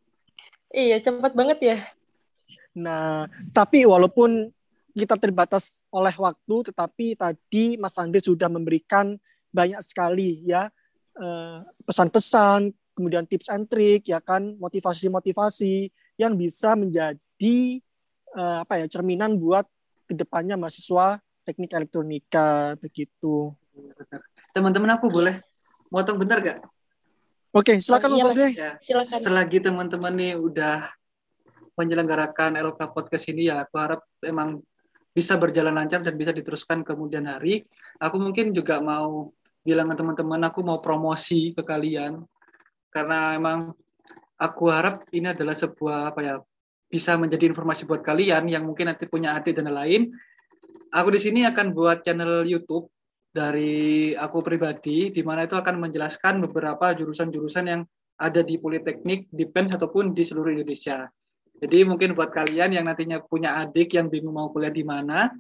Iya 0.72 1.00
cepat 1.04 1.32
banget 1.36 1.60
ya 1.62 1.78
nah 2.76 3.32
tapi 3.56 3.88
walaupun 3.88 4.52
kita 4.96 5.20
terbatas 5.20 5.84
oleh 5.92 6.16
waktu, 6.16 6.72
tetapi 6.72 7.20
tadi 7.20 7.76
Mas 7.76 8.00
Andre 8.00 8.24
sudah 8.24 8.48
memberikan 8.48 9.20
banyak 9.52 9.84
sekali 9.84 10.40
ya 10.48 10.72
eh, 11.20 11.60
pesan-pesan, 11.84 12.72
kemudian 12.96 13.28
tips 13.28 13.52
and 13.52 13.68
trik, 13.68 14.08
ya 14.08 14.24
kan, 14.24 14.56
motivasi-motivasi 14.56 15.92
yang 16.16 16.40
bisa 16.40 16.80
menjadi 16.80 17.84
uh, 18.40 18.64
apa 18.64 18.80
ya 18.80 18.88
cerminan 18.88 19.36
buat 19.36 19.68
ke 20.08 20.16
depannya 20.16 20.56
mahasiswa 20.56 21.20
teknik 21.44 21.76
elektronika 21.76 22.80
begitu. 22.80 23.52
Teman-teman 24.56 24.96
aku 24.96 25.12
boleh 25.12 25.44
motong 25.92 26.16
bentar 26.16 26.40
gak? 26.40 26.60
Oke, 27.52 27.80
silakan 27.84 28.16
oh, 28.16 28.18
iya, 28.18 28.24
Mas 28.24 28.36
ya, 28.56 28.72
silakan. 28.80 29.18
Selagi 29.20 29.60
teman-teman 29.60 30.14
nih 30.16 30.34
udah 30.40 30.88
menyelenggarakan 31.76 32.56
LK 32.60 32.80
Podcast 32.92 33.26
ini 33.32 33.52
ya, 33.52 33.64
aku 33.68 33.76
harap 33.80 34.02
emang 34.24 34.64
bisa 35.16 35.40
berjalan 35.40 35.76
lancar 35.76 36.04
dan 36.04 36.16
bisa 36.20 36.36
diteruskan 36.36 36.84
kemudian 36.84 37.24
hari. 37.28 37.64
Aku 38.04 38.20
mungkin 38.20 38.52
juga 38.52 38.84
mau 38.84 39.32
bilang 39.64 39.88
ke 39.90 39.96
teman-teman 39.98 40.42
aku 40.46 40.62
mau 40.62 40.78
promosi 40.84 41.56
ke 41.56 41.66
kalian 41.66 42.22
karena 42.94 43.34
emang 43.34 43.74
aku 44.38 44.70
harap 44.70 45.10
ini 45.10 45.34
adalah 45.34 45.58
sebuah 45.58 46.14
apa 46.14 46.20
ya 46.22 46.36
bisa 46.86 47.18
menjadi 47.18 47.50
informasi 47.50 47.90
buat 47.90 48.06
kalian 48.06 48.46
yang 48.46 48.68
mungkin 48.68 48.92
nanti 48.92 49.10
punya 49.10 49.34
adik 49.40 49.58
dan 49.58 49.72
lain. 49.72 50.14
Aku 50.94 51.12
di 51.12 51.20
sini 51.20 51.44
akan 51.44 51.74
buat 51.74 52.06
channel 52.06 52.46
YouTube 52.46 52.88
dari 53.36 54.14
aku 54.16 54.40
pribadi 54.40 55.12
di 55.12 55.20
mana 55.26 55.44
itu 55.44 55.60
akan 55.60 55.82
menjelaskan 55.82 56.40
beberapa 56.46 56.96
jurusan-jurusan 56.96 57.66
yang 57.68 57.82
ada 58.16 58.40
di 58.40 58.56
Politeknik, 58.56 59.28
di 59.28 59.44
PENS 59.44 59.76
ataupun 59.76 60.16
di 60.16 60.24
seluruh 60.24 60.56
Indonesia. 60.56 61.04
Jadi 61.56 61.88
mungkin 61.88 62.12
buat 62.14 62.32
kalian 62.36 62.76
yang 62.76 62.86
nantinya 62.86 63.24
punya 63.24 63.56
adik 63.64 63.96
yang 63.96 64.12
bingung 64.12 64.36
mau 64.36 64.52
kuliah 64.52 64.74
di 64.74 64.84
mana, 64.84 65.32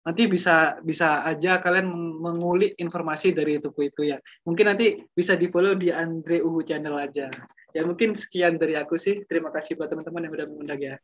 nanti 0.00 0.24
bisa 0.24 0.80
bisa 0.80 1.20
aja 1.28 1.60
kalian 1.60 1.86
mengulik 2.20 2.72
informasi 2.80 3.36
dari 3.36 3.60
buku 3.60 3.92
itu 3.92 4.08
ya. 4.08 4.16
Mungkin 4.48 4.64
nanti 4.72 5.04
bisa 5.12 5.36
di 5.36 5.52
follow 5.52 5.76
di 5.76 5.92
Andre 5.92 6.40
Uhu 6.40 6.64
channel 6.64 6.96
aja. 6.96 7.28
Ya 7.70 7.82
mungkin 7.84 8.16
sekian 8.16 8.56
dari 8.56 8.74
aku 8.74 8.96
sih. 8.96 9.22
Terima 9.28 9.52
kasih 9.52 9.76
buat 9.76 9.92
teman-teman 9.92 10.26
yang 10.26 10.32
udah 10.34 10.46
mengundang 10.48 10.80
ya. 10.80 10.96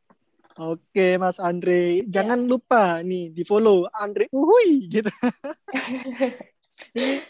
Oke 0.56 1.20
Mas 1.20 1.36
Andre, 1.36 2.00
jangan 2.08 2.48
lupa 2.48 3.04
nih 3.04 3.28
di 3.28 3.44
follow 3.44 3.84
Andre 3.92 4.24
Uhui 4.32 4.88
gitu. 4.88 5.12
Ini 6.96 7.20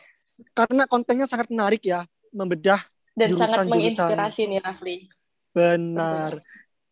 karena 0.54 0.86
kontennya 0.86 1.26
sangat 1.26 1.50
menarik 1.50 1.82
ya, 1.82 2.06
membedah 2.30 2.86
dan 3.18 3.26
jurusan, 3.34 3.50
sangat 3.50 3.66
menginspirasi 3.66 4.42
nih 4.46 4.58
Rafli. 4.62 4.96
Benar. 5.50 6.38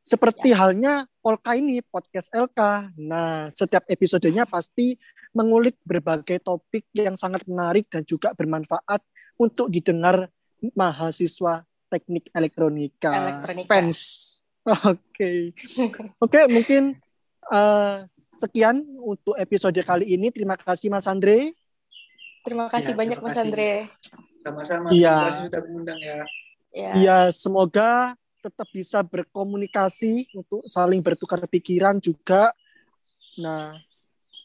Seperti 0.04 0.52
ya. 0.52 0.60
halnya 0.60 0.94
Polka 1.24 1.56
ini, 1.56 1.80
podcast 1.80 2.28
LK. 2.28 2.92
Nah, 3.00 3.48
setiap 3.56 3.88
episodenya 3.88 4.44
pasti 4.44 5.00
mengulik 5.32 5.80
berbagai 5.80 6.44
topik 6.44 6.84
yang 6.92 7.16
sangat 7.16 7.48
menarik 7.48 7.88
dan 7.88 8.04
juga 8.04 8.36
bermanfaat 8.36 9.00
untuk 9.40 9.72
didengar 9.72 10.28
mahasiswa 10.76 11.64
teknik 11.88 12.28
elektronika. 12.36 13.10
elektronika. 13.10 13.70
PENS. 13.72 14.00
Oke. 14.68 14.92
Okay. 14.92 15.38
Oke, 15.88 16.04
okay, 16.20 16.44
mungkin 16.52 16.82
uh, 17.48 18.04
sekian 18.36 18.84
untuk 19.00 19.40
episode 19.40 19.80
kali 19.80 20.12
ini. 20.12 20.28
Terima 20.28 20.60
kasih 20.60 20.92
Mas 20.92 21.08
Andre. 21.08 21.56
Terima 22.44 22.68
kasih 22.68 22.92
ya, 22.92 22.96
banyak 23.00 23.18
terima 23.24 23.32
Mas 23.32 23.40
Andre. 23.40 23.72
Sama-sama. 24.36 24.92
Iya. 24.92 25.48
Sudah 25.48 25.60
mengundang 25.64 25.96
ya. 25.96 26.20
Iya, 26.74 26.92
ya, 27.00 27.18
semoga 27.32 28.12
tetap 28.44 28.68
bisa 28.68 29.00
berkomunikasi 29.00 30.28
untuk 30.36 30.60
saling 30.68 31.00
bertukar 31.00 31.40
pikiran 31.48 31.96
juga. 31.96 32.52
Nah, 33.40 33.72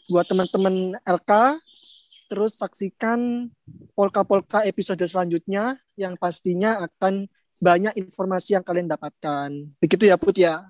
buat 0.07 0.23
teman-teman 0.23 0.95
LK, 1.03 1.59
terus 2.31 2.55
saksikan 2.55 3.51
polka-polka 3.91 4.63
episode 4.63 5.03
selanjutnya 5.03 5.75
yang 5.99 6.15
pastinya 6.15 6.87
akan 6.87 7.27
banyak 7.59 7.91
informasi 7.99 8.55
yang 8.55 8.63
kalian 8.63 8.87
dapatkan. 8.87 9.51
Begitu 9.83 10.07
ya, 10.07 10.15
Put 10.15 10.39
ya? 10.39 10.63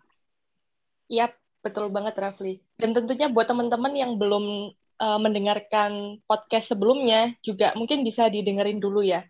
Iya, 1.05 1.29
betul 1.61 1.93
banget, 1.93 2.17
Rafli. 2.17 2.65
Dan 2.81 2.97
tentunya 2.97 3.29
buat 3.29 3.45
teman-teman 3.45 3.93
yang 3.93 4.17
belum 4.17 4.73
uh, 4.97 5.19
mendengarkan 5.21 6.17
podcast 6.25 6.73
sebelumnya, 6.73 7.37
juga 7.45 7.77
mungkin 7.77 8.01
bisa 8.01 8.25
didengerin 8.25 8.81
dulu 8.81 9.05
ya. 9.05 9.21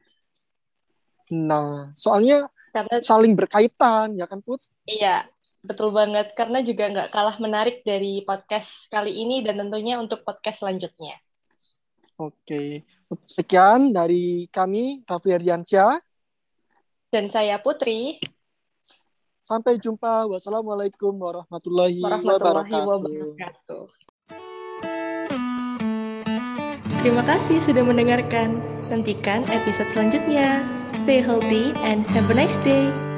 Nah, 1.29 1.93
soalnya 1.93 2.49
karena 2.69 2.95
saling 3.01 3.33
berkaitan 3.33 4.15
ya 4.15 4.25
kan 4.29 4.39
Put? 4.41 4.63
Iya 4.85 5.25
betul 5.59 5.91
banget 5.91 6.31
karena 6.39 6.63
juga 6.63 6.87
nggak 6.87 7.09
kalah 7.11 7.35
menarik 7.43 7.83
dari 7.83 8.23
podcast 8.23 8.87
kali 8.87 9.11
ini 9.11 9.43
dan 9.43 9.59
tentunya 9.59 9.99
untuk 9.99 10.23
podcast 10.23 10.63
selanjutnya. 10.63 11.19
Oke 12.15 12.87
sekian 13.25 13.89
dari 13.89 14.45
kami 14.53 15.01
Raffi 15.05 15.33
Ardiansyah 15.33 15.97
dan 17.09 17.25
saya 17.29 17.57
Putri. 17.57 18.21
Sampai 19.41 19.81
jumpa. 19.81 20.29
Wassalamualaikum 20.29 21.09
warahmatullahi, 21.17 22.05
warahmatullahi 22.05 22.69
wabarakatuh. 22.69 23.83
Terima 27.01 27.23
kasih 27.25 27.57
sudah 27.65 27.81
mendengarkan. 27.81 28.61
Nantikan 28.93 29.41
episode 29.49 29.89
selanjutnya. 29.95 30.61
Stay 31.09 31.21
healthy 31.21 31.73
and 31.77 32.05
have 32.11 32.29
a 32.29 32.35
nice 32.35 32.55
day. 32.63 33.08